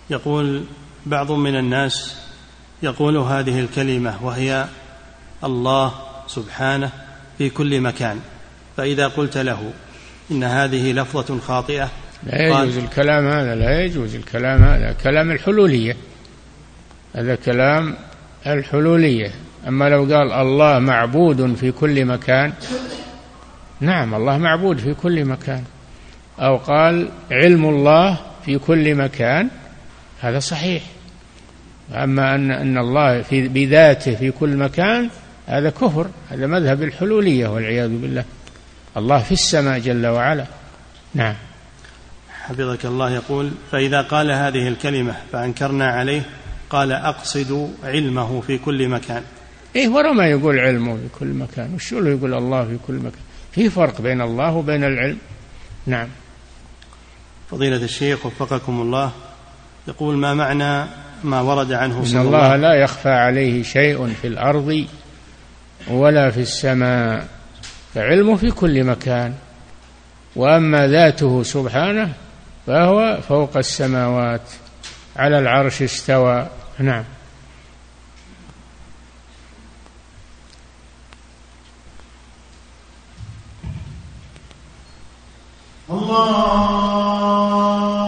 [0.10, 0.64] يقول
[1.06, 2.16] بعض من الناس
[2.84, 4.66] يقول هذه الكلمة وهي
[5.44, 5.94] الله
[6.28, 6.92] سبحانه
[7.38, 8.20] في كل مكان
[8.78, 9.74] فإذا قلت له
[10.32, 11.90] إن هذه لفظة خاطئة
[12.24, 14.96] لا يجوز الكلام هذا لا يجوز الكلام هذا.
[15.04, 15.96] كلام الحلولية.
[17.16, 17.96] هذا كلام
[18.48, 19.32] الحلولية.
[19.68, 22.54] أما لو قال الله معبود في كل مكان
[23.80, 25.64] نعم الله معبود في كل مكان.
[26.40, 29.50] أو قال علم الله في كل مكان
[30.22, 30.84] هذا صحيح.
[31.94, 35.10] أما أن أن الله في بذاته في كل مكان
[35.48, 36.08] هذا كفر.
[36.30, 38.24] هذا مذهب الحلولية والعياذ بالله.
[38.98, 40.46] الله في السماء جل وعلا.
[41.16, 41.36] نعم.
[42.42, 46.22] حفظك الله يقول فإذا قال هذه الكلمة فأنكرنا عليه
[46.70, 49.24] قال أقصد علمه في كل مكان.
[49.76, 53.22] إيه ورا ما يقول علمه في كل مكان وشو له يقول الله في كل مكان؟
[53.52, 55.18] في فرق بين الله وبين العلم.
[55.86, 56.08] نعم.
[57.52, 59.12] فضيلة الشيخ وفقكم الله.
[59.88, 60.90] يقول ما معنى
[61.24, 64.86] ما ورد عنه صلى إن الله, الله لا يخفى عليه شيء في الأرض
[65.88, 67.28] ولا في السماء.
[67.94, 69.34] فعلمه في كل مكان.
[70.36, 72.14] وأما ذاته سبحانه
[72.68, 74.42] فهو فوق السماوات
[75.16, 76.48] على العرش استوى.
[76.80, 77.04] نعم.
[85.90, 88.01] الله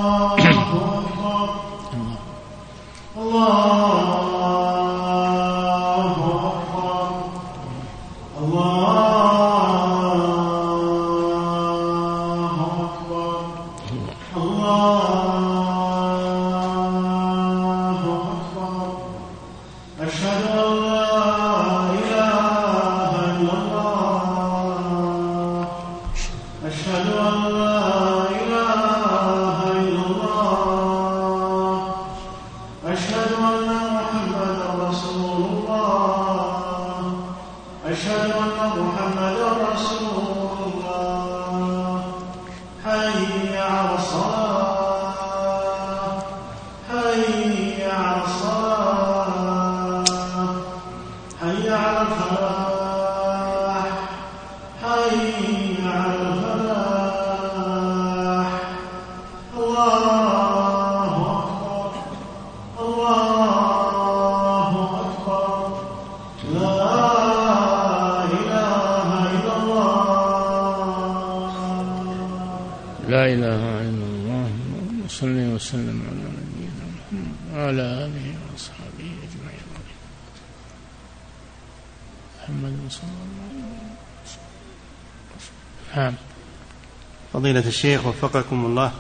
[87.53, 88.91] فضيلة الشيخ وفقكم الله.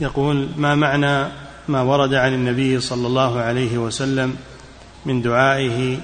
[0.00, 1.28] يقول ما معنى
[1.68, 4.36] ما ورد عن النبي صلى الله عليه وسلم
[5.06, 5.98] من دعائه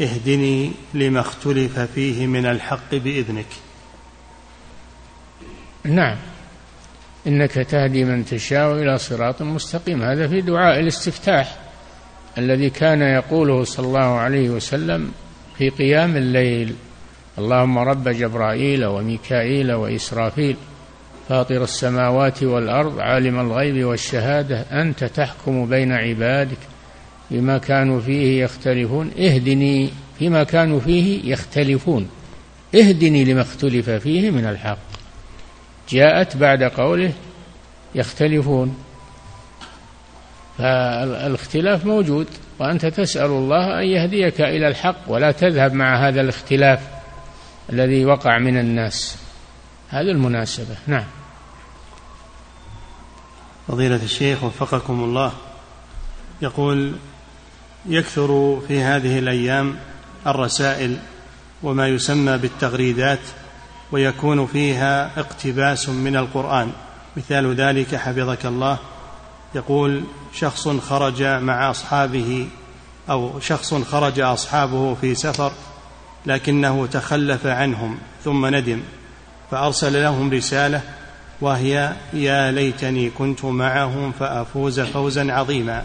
[0.00, 3.46] اهدني لما اختلف فيه من الحق بإذنك
[5.84, 6.16] نعم.
[7.26, 10.02] إنك تهدي من تشاء إلى صراط مستقيم.
[10.02, 11.56] هذا في دعاء الاستفتاح
[12.38, 15.12] الذي كان يقوله صلى الله عليه وسلم
[15.58, 16.74] في قيام الليل.
[17.38, 20.56] اللهم رب جبرائيل وميكائيل وإسرافيل
[21.32, 26.58] فاطر السماوات والأرض عالم الغيب والشهادة أنت تحكم بين عبادك
[27.30, 29.10] بما كانوا فيه يختلفون.
[29.18, 32.08] اهدني فيما كانوا فيه يختلفون.
[32.74, 34.78] اهدني لما اختلف فيه من الحق.
[35.88, 37.12] جاءت بعد قوله
[37.94, 38.76] يختلفون.
[40.58, 42.26] فالاختلاف موجود
[42.58, 46.80] وأنت تسأل الله أن يهديك إلى الحق ولا تذهب مع هذا الاختلاف
[47.72, 49.18] الذي وقع من الناس.
[49.88, 50.76] هذه المناسبة.
[50.86, 51.21] نعم.
[53.68, 55.32] فضيلة الشيخ وفقكم الله.
[56.42, 56.92] يقول
[57.86, 59.76] يكثر في هذه الأيام
[60.26, 60.98] الرسائل
[61.62, 63.20] وما يسمى بالتغريدات
[63.92, 66.72] ويكون فيها اقتباس من القرآن.
[67.16, 68.78] مثال ذلك حفظك الله.
[69.54, 70.04] يقول
[70.34, 72.48] شخص خرج مع أصحابه
[73.10, 75.52] أو شخص خرج أصحابه في سفر
[76.26, 78.80] لكنه تخلف عنهم ثم ندم
[79.50, 80.82] فأرسل لهم رسالة
[81.42, 85.82] وهي يا ليتني كنت معهم فأفوز فوزا عظيما.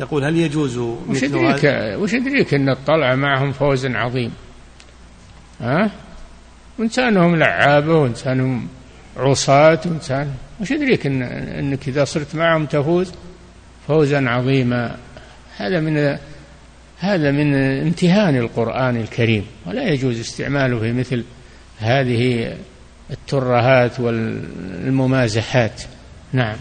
[0.00, 1.64] يقول هل يجوز وش يدريك
[1.98, 4.32] وش يدريك إن الطلعه معهم فوز عظيم؟
[5.60, 5.90] ها؟
[6.78, 8.68] وانسانهم لعابة وإنسانهم
[9.16, 10.34] عصاة وإنسان.
[10.60, 13.12] وش يدريك إن إنك إذا صرت معهم تفوز
[13.88, 14.96] فوزا عظيما؟
[15.56, 16.18] هذا من
[16.98, 19.46] هذا من امتهان القرآن الكريم.
[19.66, 21.24] ولا يجوز استعماله في مثل
[21.78, 22.54] هذه
[23.10, 25.82] الترهات والممازحات.
[26.32, 26.56] نعم.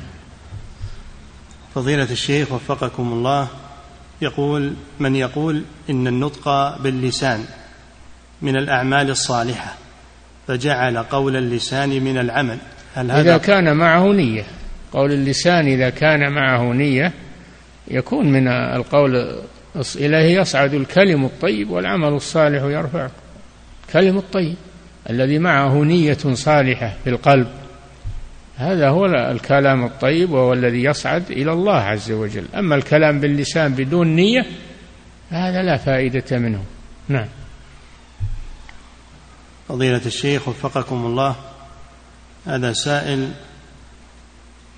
[1.75, 3.47] فضيلة الشيخ وفقكم الله
[4.21, 7.45] يقول من يقول إن النطق باللسان
[8.41, 9.75] من الأعمال الصالحة
[10.47, 12.57] فجعل قول اللسان من العمل.
[12.95, 14.43] هل هذا إذا كان معه نية.
[14.93, 17.13] قول اللسان إذا كان معه نية
[17.87, 19.35] يكون من القول
[19.95, 23.11] إليه يصعد الكلم الطيب والعمل الصالح يرفعه.
[23.93, 24.55] كلم الطيب.
[25.09, 27.47] الذي معه نية صالحة في القلب.
[28.57, 32.45] هذا هو الكلام الطيب وهو الذي يصعد إلى الله عز وجل.
[32.55, 34.45] أما الكلام باللسان بدون نية
[35.29, 36.63] هذا لا فائدة منه.
[37.07, 37.27] نعم.
[39.67, 41.35] فضيلة الشيخ وفقكم الله
[42.45, 43.31] هذا سائل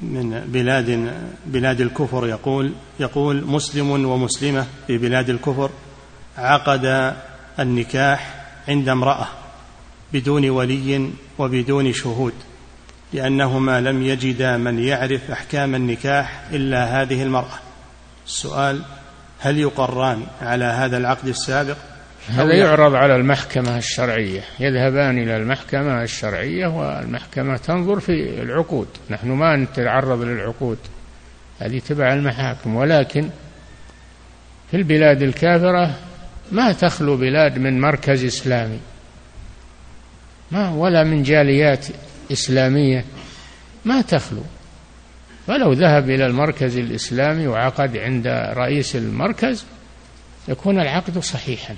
[0.01, 1.13] من بلاد
[1.45, 5.69] بلاد الكفر يقول يقول مسلم ومسلمة في بلاد الكفر
[6.37, 7.15] عقد
[7.59, 9.27] النكاح عند امرأة.
[10.13, 12.33] بدون ولي وبدون شهود
[13.13, 17.59] لأنهما لم يجدا من يعرف أحكام النكاح إلا هذه المرأة.
[18.25, 18.81] السؤال
[19.39, 21.77] هل يقران على هذا العقد السابق؟
[22.29, 28.87] هذا يعرض على المحكمة الشرعية يذهبان إلى المحكمة الشرعية والمحكمة تنظر في العقود.
[29.09, 30.77] نحن ما نتعرض للعقود
[31.59, 32.75] هذه تبع المحاكم.
[32.75, 33.29] ولكن
[34.71, 35.95] في البلاد الكافرة
[36.51, 38.79] ما تخلو بلاد من مركز إسلامي.
[40.51, 41.87] ما ولا من جاليات
[42.31, 43.05] إسلامية.
[43.85, 44.43] ما تخلو.
[45.47, 49.65] فلو ذهب إلى المركز الإسلامي وعقد عند رئيس المركز
[50.47, 51.75] يكون العقد صحيحا.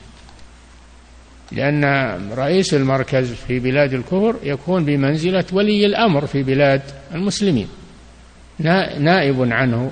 [1.51, 1.83] لأن
[2.31, 6.81] رئيس المركز في بلاد الكفر يكون بمنزلة ولي الأمر في بلاد
[7.13, 7.67] المسلمين.
[8.99, 9.91] نائب عنه.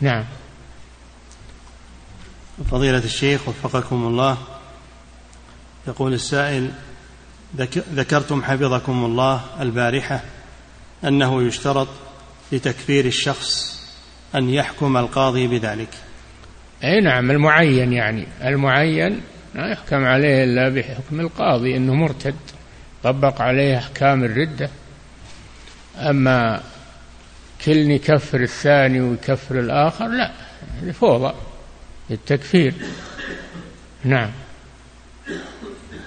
[0.00, 0.24] نعم.
[2.70, 4.38] فضيلة الشيخ وفقكم الله.
[5.88, 6.70] يقول السائل
[7.94, 10.20] ذكرتم حفظكم الله البارحة
[11.04, 11.88] أنه يشترط
[12.52, 13.80] لتكفير الشخص
[14.34, 15.88] أن يحكم القاضي بذلك.
[16.84, 18.26] أي نعم المعين يعني.
[18.44, 19.20] المعين
[19.54, 22.36] لا يحكم عليه إلا بحكم القاضي أنه مرتد
[23.02, 24.70] طبق عليه أحكام الردة.
[25.98, 26.62] أما
[27.64, 30.32] كل يكفر الثاني ويكفر الآخر لا
[30.92, 31.34] فوضى
[32.10, 32.74] التكفير
[34.04, 34.30] نعم.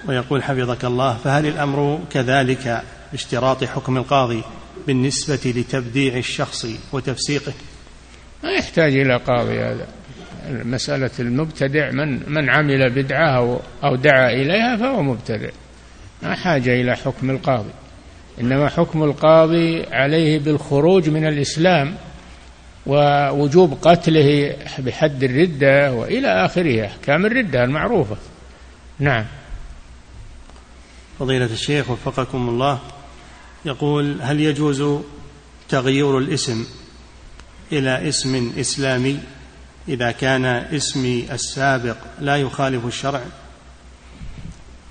[0.06, 4.42] ويقول حفظك الله فهل الأمر كذلك باشتراط حكم القاضي
[4.86, 7.52] بالنسبة لتبديع الشخص وتفسيقه؟
[8.44, 9.86] ما يحتاج إلى قاضي هذا.
[10.50, 15.48] مسألة المبتدع من من عمل بدعة أو, أو دعا إليها فهو مبتدع.
[16.22, 17.70] ما حاجة إلى حكم القاضي.
[18.40, 21.94] إنما حكم القاضي عليه بالخروج من الإسلام
[22.86, 28.16] ووجوب قتله بحد الردة وإلى آخره أحكام الردة المعروفة.
[28.98, 29.24] نعم.
[31.18, 32.80] فضيلة الشيخ وفقكم الله
[33.64, 35.02] يقول هل يجوز
[35.68, 36.66] تغيير الاسم
[37.72, 39.18] إلى اسم إسلامي
[39.88, 43.22] إذا كان اسمي السابق لا يخالف الشرع؟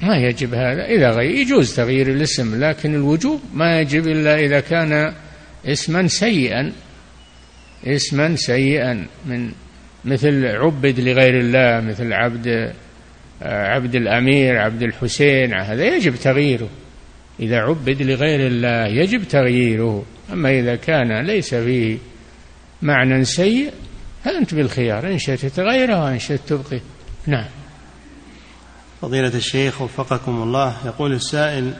[0.01, 0.85] ما يجب هذا.
[0.85, 5.13] إذا غير يجوز تغيير الاسم لكن الوجوب ما يجب إلا إذا كان
[5.65, 6.73] اسما سيئا
[7.85, 9.51] اسما سيئا من
[10.05, 12.73] مثل عبد لغير الله مثل عبد
[13.41, 16.69] عبد الأمير عبد الحسين هذا يجب تغييره.
[17.39, 20.05] إذا عبد لغير الله يجب تغييره.
[20.33, 21.97] أما إذا كان ليس فيه
[22.81, 23.71] معنى سيء
[24.23, 25.07] فأنت بالخيار.
[25.07, 26.81] إن شئت تغيره وإن شئت تبقي
[27.27, 27.45] نعم.
[29.01, 31.73] فضيلة الشيخ وفقكم الله يقول السائل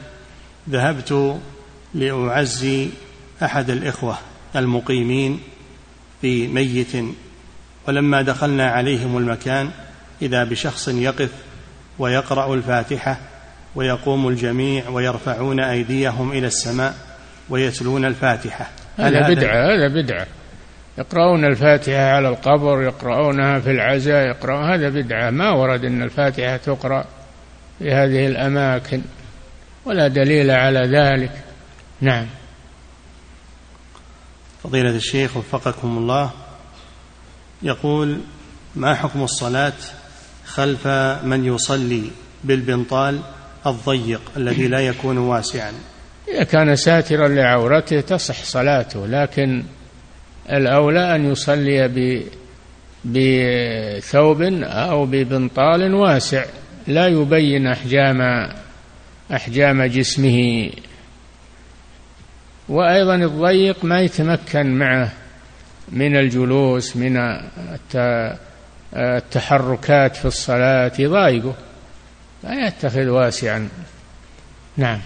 [0.70, 1.38] ذهبت
[1.94, 2.88] لأعزي
[3.42, 4.18] أحد الإخوة
[4.56, 5.40] المقيمين
[6.20, 6.96] في ميت
[7.88, 9.70] ولما دخلنا عليهم المكان
[10.22, 11.30] إذا بشخص يقف
[11.98, 13.18] ويقرأ الفاتحة
[13.74, 16.94] ويقوم الجميع ويرفعون أيديهم إلى السماء
[17.48, 18.70] ويتلون الفاتحة.
[18.98, 20.26] هذا بدعة هذا بدعة.
[20.98, 25.30] يقرؤون الفاتحة على القبر يقرؤونها في العزاء يقرؤون هذا بدعة.
[25.30, 27.04] ما ورد أن الفاتحة تقرأ
[27.78, 29.02] في هذه الأماكن
[29.84, 31.32] ولا دليل على ذلك.
[32.00, 32.26] نعم.
[34.62, 36.30] فضيلة الشيخ وفقكم الله
[37.62, 38.20] يقول
[38.76, 39.72] ما حكم الصلاة
[40.48, 40.86] خلف
[41.24, 42.02] من يصلي
[42.44, 43.20] بالبنطال
[43.66, 45.72] الضيق الذي لا يكون واسعا.
[46.28, 49.62] إذا كان ساترا لعورته تصح صلاته لكن
[50.50, 51.88] الأولى أن يصلي
[53.04, 56.44] بثوب أو ببنطال واسع
[56.86, 58.48] لا يبين أحجام
[59.32, 60.70] أحجام جسمه.
[62.68, 65.12] وأيضا الضيق ما يتمكن معه
[65.92, 67.16] من الجلوس من
[68.96, 71.54] التحركات في الصلاة يضايقه
[72.44, 73.68] لا يتخذ واسعا.
[74.76, 75.00] نعم.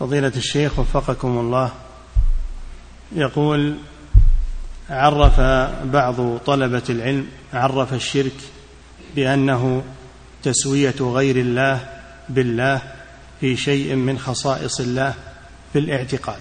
[0.00, 1.72] فضيلة الشيخ وفقكم الله
[3.12, 3.76] يقول
[4.90, 5.40] عرف
[5.84, 8.36] بعض طلبة العلم عرف الشرك
[9.16, 9.82] بأنه
[10.42, 11.80] تسوية غير الله
[12.28, 12.82] بالله
[13.40, 15.14] في شيء من خصائص الله
[15.72, 16.40] في الاعتقاد.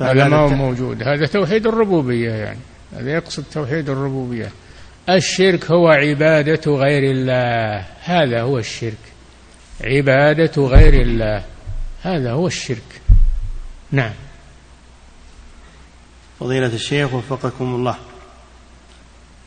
[0.00, 2.58] هذا ما هو موجود هذا توحيد الربوبية يعني.
[2.92, 4.50] هذا يقصد توحيد الربوبية.
[5.08, 7.86] الشرك هو عبادة غير الله.
[8.02, 8.98] هذا هو الشرك.
[9.84, 11.44] عبادة غير الله.
[12.02, 13.00] هذا هو الشرك.
[13.92, 14.12] نعم.
[16.40, 17.96] فضيلة الشيخ وفقكم الله.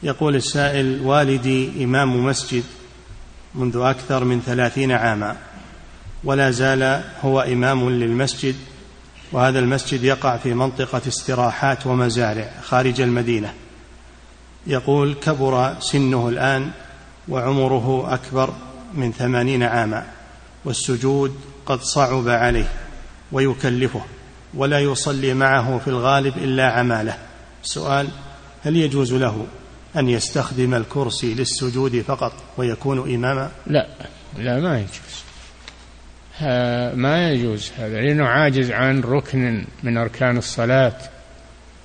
[0.03, 2.63] يقول السائل والدي إمام مسجد
[3.55, 5.37] منذ أكثر من ثلاثين عاما
[6.23, 8.55] ولا زال هو إمام للمسجد
[9.31, 13.53] وهذا المسجد يقع في منطقة استراحات ومزارع خارج المدينة.
[14.67, 16.71] يقول كبر سنه الآن
[17.29, 18.53] وعمره أكبر
[18.93, 20.05] من ثمانين عاما
[20.65, 21.35] والسجود
[21.65, 22.71] قد صعب عليه
[23.31, 24.01] ويكلفه
[24.53, 27.17] ولا يصلي معه في الغالب إلا عماله.
[27.63, 28.07] سؤال
[28.63, 29.47] هل يجوز له
[29.97, 33.87] أن يستخدم الكرسي للسجود فقط ويكون إماما؟ لا
[34.37, 35.28] لا ما يجوز.
[36.95, 40.97] ما يجوز هذا لأنه عاجز عن ركن من أركان الصلاة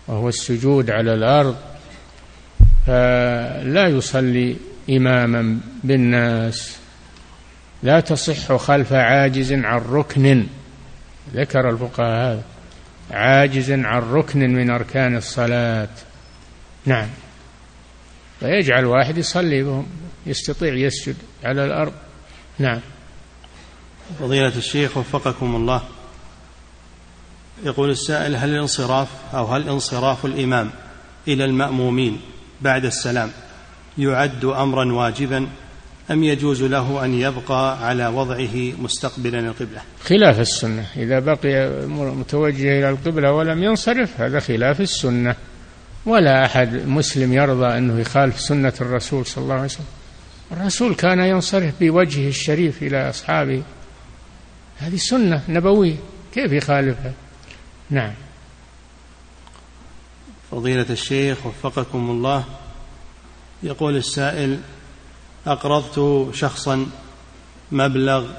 [0.09, 1.57] وهو السجود على الأرض.
[2.87, 4.57] فلا يصلي
[4.91, 6.79] إماما بالناس.
[7.83, 10.47] لا تصح خلف عاجز عن ركن
[11.35, 12.43] ذكر الفقهاء هذا
[13.11, 15.89] عاجز عن ركن من أركان الصلاة.
[16.87, 17.09] نعم.
[18.41, 19.87] فيجعل واحد يصلي بهم
[20.27, 21.93] يستطيع يسجد على الأرض.
[22.59, 22.81] نعم.
[24.21, 25.83] فضيلة الشيخ وفقكم الله.
[27.65, 30.71] يقول السائل هل الانصراف أو هل انصراف الإمام
[31.29, 32.21] إلى المأمومين
[32.61, 33.31] بعد السلام
[33.99, 35.49] يعد أمرا واجبا
[36.11, 40.87] أم يجوز له أن يبقى على وضعه مستقبلا القبلة؟ خلاف السنة.
[40.97, 45.37] إذا بقي متوجه إلى القبلة ولم ينصرف هذا خلاف السنة.
[46.07, 49.87] ولا أحد مسلم يرضى أنه يخالف سنة الرسول صلى الله عليه وسلم.
[50.53, 53.63] الرسول كان ينصرف بوجهه الشريف إلى أصحابه.
[54.79, 55.97] هذه سنة نبوية.
[56.35, 57.13] كيف يخالفها؟
[57.91, 58.13] نعم.
[60.51, 62.45] فضيلة الشيخ وفقكم الله
[63.63, 64.61] يقول السائل
[65.47, 66.87] أقرضت شخصا
[67.73, 68.31] مبلغ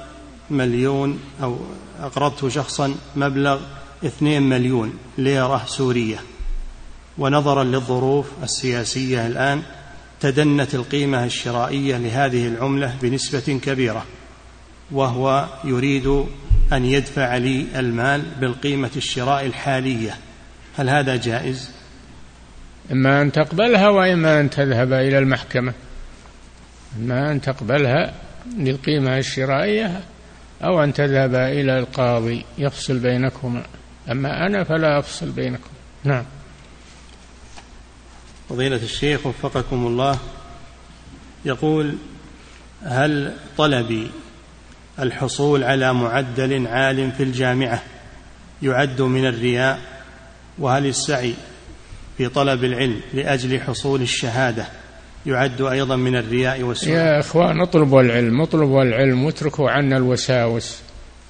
[0.49, 1.57] مليون أو
[1.99, 3.59] أقرضت شخصا مبلغ
[4.05, 6.19] اثنين مليون ليرة سورية.
[7.17, 9.63] ونظرا للظروف السياسية الآن
[10.19, 14.05] تدنت القيمة الشرائية لهذه العملة بنسبة كبيرة.
[14.91, 16.25] وهو يريد
[16.73, 20.17] أن يدفع لي المال بالقيمة الشراء الحالية.
[20.77, 21.71] هل هذا جائز؟
[22.91, 25.73] إما أن تقبلها وإما أن تذهب إلى المحكمة.
[26.99, 28.13] إما أن تقبلها
[28.57, 30.01] للقيمة الشرائية
[30.63, 33.63] أو أن تذهب إلى القاضي يفصل بينكما.
[34.11, 35.69] أما أنا فلا أفصل بينكم.
[36.03, 36.23] نعم.
[38.49, 40.19] فضيلة الشيخ وفقكم الله
[41.45, 41.97] يقول
[42.83, 44.11] هل طلبي
[44.99, 47.81] الحصول على معدل عال في الجامعة
[48.61, 49.79] يعد من الرياء
[50.59, 51.33] وهل السعي
[52.17, 54.65] في طلب العلم لأجل حصول الشهادة
[55.25, 60.81] يعد أيضا من الرياء والسمعة يا إخوان اطلبوا العلم اطلبوا العلم واتركوا عنا الوساوس.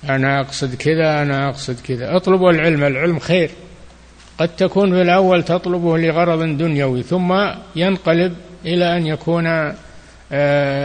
[0.09, 2.15] أنا أقصد كذا أنا أقصد كذا.
[2.15, 3.49] اطلبوا العلم العلم خير.
[4.39, 7.33] قد تكون في الأول تطلبه لغرض دنيوي ثم
[7.75, 8.35] ينقلب
[8.65, 9.73] إلى أن يكون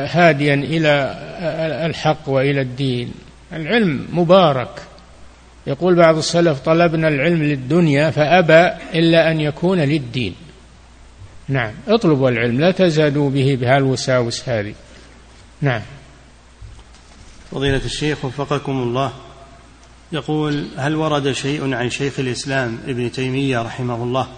[0.07, 1.15] هاديا إلى
[1.87, 3.15] الحق وإلى الدين.
[3.53, 4.83] العلم مبارك.
[5.67, 8.69] يقول بعض السلف طلبنا العلم للدنيا فأبى
[8.99, 10.35] إلا أن يكون للدين.
[11.49, 14.75] نعم اطلبوا العلم لا تزادوا به بهالوساوس هذه.
[15.61, 15.83] نعم.
[17.51, 19.13] فضيلة الشيخ وفقكم الله.
[20.13, 24.29] يقول هل ورد شيء عن شيخ الإسلام ابن تيمية رحمه الله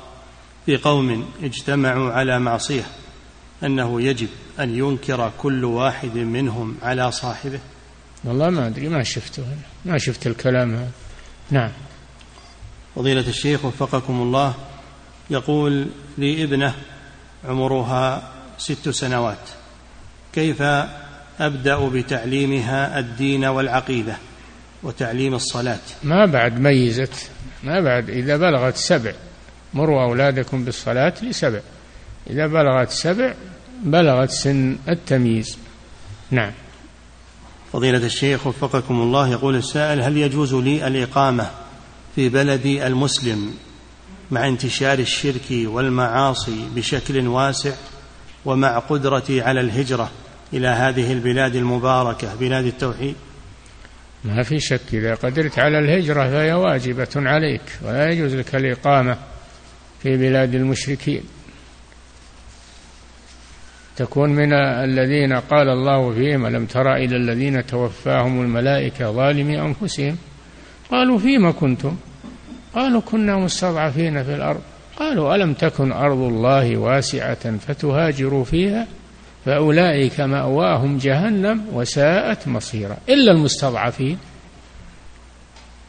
[0.66, 2.82] في قوم اجتمعوا على معصية؟
[3.64, 4.28] أنه يجب
[4.60, 7.60] أن ينكر كل واحد منهم على صاحبه.
[8.24, 9.44] والله ما أدري ما شفته
[9.84, 10.90] ما شفت الكلام هذا.
[11.50, 11.70] نعم.
[12.96, 14.54] فضيلة الشيخ وفقكم الله
[15.30, 15.86] يقول
[16.18, 16.74] لي ابنة
[17.44, 19.48] عمرها ست سنوات
[20.32, 20.62] كيف
[21.40, 24.16] أبدأ بتعليمها الدين والعقيدة
[24.82, 27.30] وتعليم الصلاة؟ ما بعد ميزت
[27.62, 29.12] ما بعد إذا بلغت سبع
[29.74, 31.60] مروا أولادكم بالصلاة لسبع.
[32.30, 33.34] إذا بلغت سبع
[33.84, 35.58] بلغت سن التمييز.
[36.30, 36.52] نعم.
[37.72, 41.50] فضيلة الشيخ وفقكم الله يقول السائل هل يجوز لي الإقامة
[42.16, 43.54] في بلدي المسلم
[44.30, 47.72] مع انتشار الشرك والمعاصي بشكل واسع
[48.44, 50.10] ومع قدرتي على الهجرة
[50.52, 53.14] إلى هذه البلاد المباركة بلاد التوحيد؟
[54.24, 59.18] ما في شك إذا قدرت على الهجرة فهي واجبة عليك ولا يجوز لك الإقامة
[60.02, 61.22] في بلاد المشركين.
[63.96, 70.16] تكون من الذين قال الله فيهم ألم تر إلى الذين توفاهم الملائكة ظالمي أنفسهم؟
[70.90, 71.96] قالوا فيما كنتم؟
[72.74, 74.60] قالوا كنا مستضعفين في الأرض.
[74.96, 78.86] قالوا ألم تكن أرض الله واسعة فتهاجروا فيها؟
[79.44, 84.18] فأولئك مأواهم جهنم وساءت مصيرا إلا المستضعفين.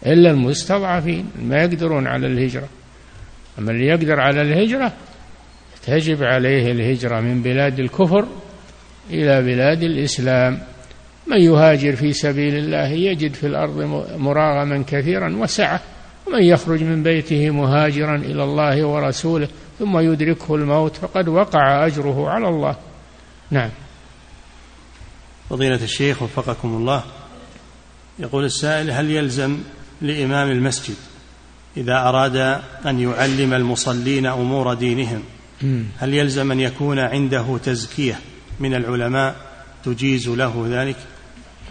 [0.06, 1.26] إلا المستضعفين.
[1.42, 2.68] ما يقدرون على الهجرة.
[3.60, 4.94] أما اللي يقدر على الهجرة
[5.86, 8.28] تجب عليه الهجرة من بلاد الكفر
[9.10, 10.60] إلى بلاد الإسلام.
[11.28, 13.78] من يهاجر في سبيل الله يجد في الأرض
[14.18, 15.82] مراغما كثيرا وسعة.
[16.28, 19.48] ومن يخرج من بيته مهاجرا إلى الله ورسوله
[19.80, 22.76] ثم يدركه الموت فقد وقع أجره على الله.
[23.52, 23.70] نعم.
[25.50, 27.04] فضيلة الشيخ وفقكم الله
[28.20, 29.58] يقول السائل هل يلزم
[30.02, 30.96] لإمام المسجد
[31.78, 32.36] إذا أراد
[32.86, 35.24] أن يعلم المصلين أمور دينهم
[35.98, 38.20] هل يلزم أن يكون عنده تزكية
[38.60, 39.36] من العلماء
[39.86, 40.96] تجيز له ذلك؟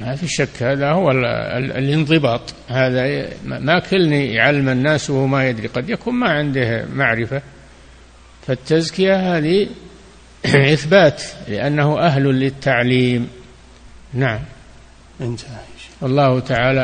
[0.00, 1.10] ما في شك هذا هو
[1.56, 2.54] الانضباط.
[2.68, 5.68] هذا ما كلني يعلم الناس وهو ما يدري.
[5.68, 7.42] قد يكون ما عنده معرفة.
[8.46, 9.68] فالتزكية هذه
[10.74, 13.28] إثبات لأنه أهل للتعليم.
[14.14, 14.40] نعم.
[15.20, 15.72] انتهى
[16.02, 16.80] الله تعالى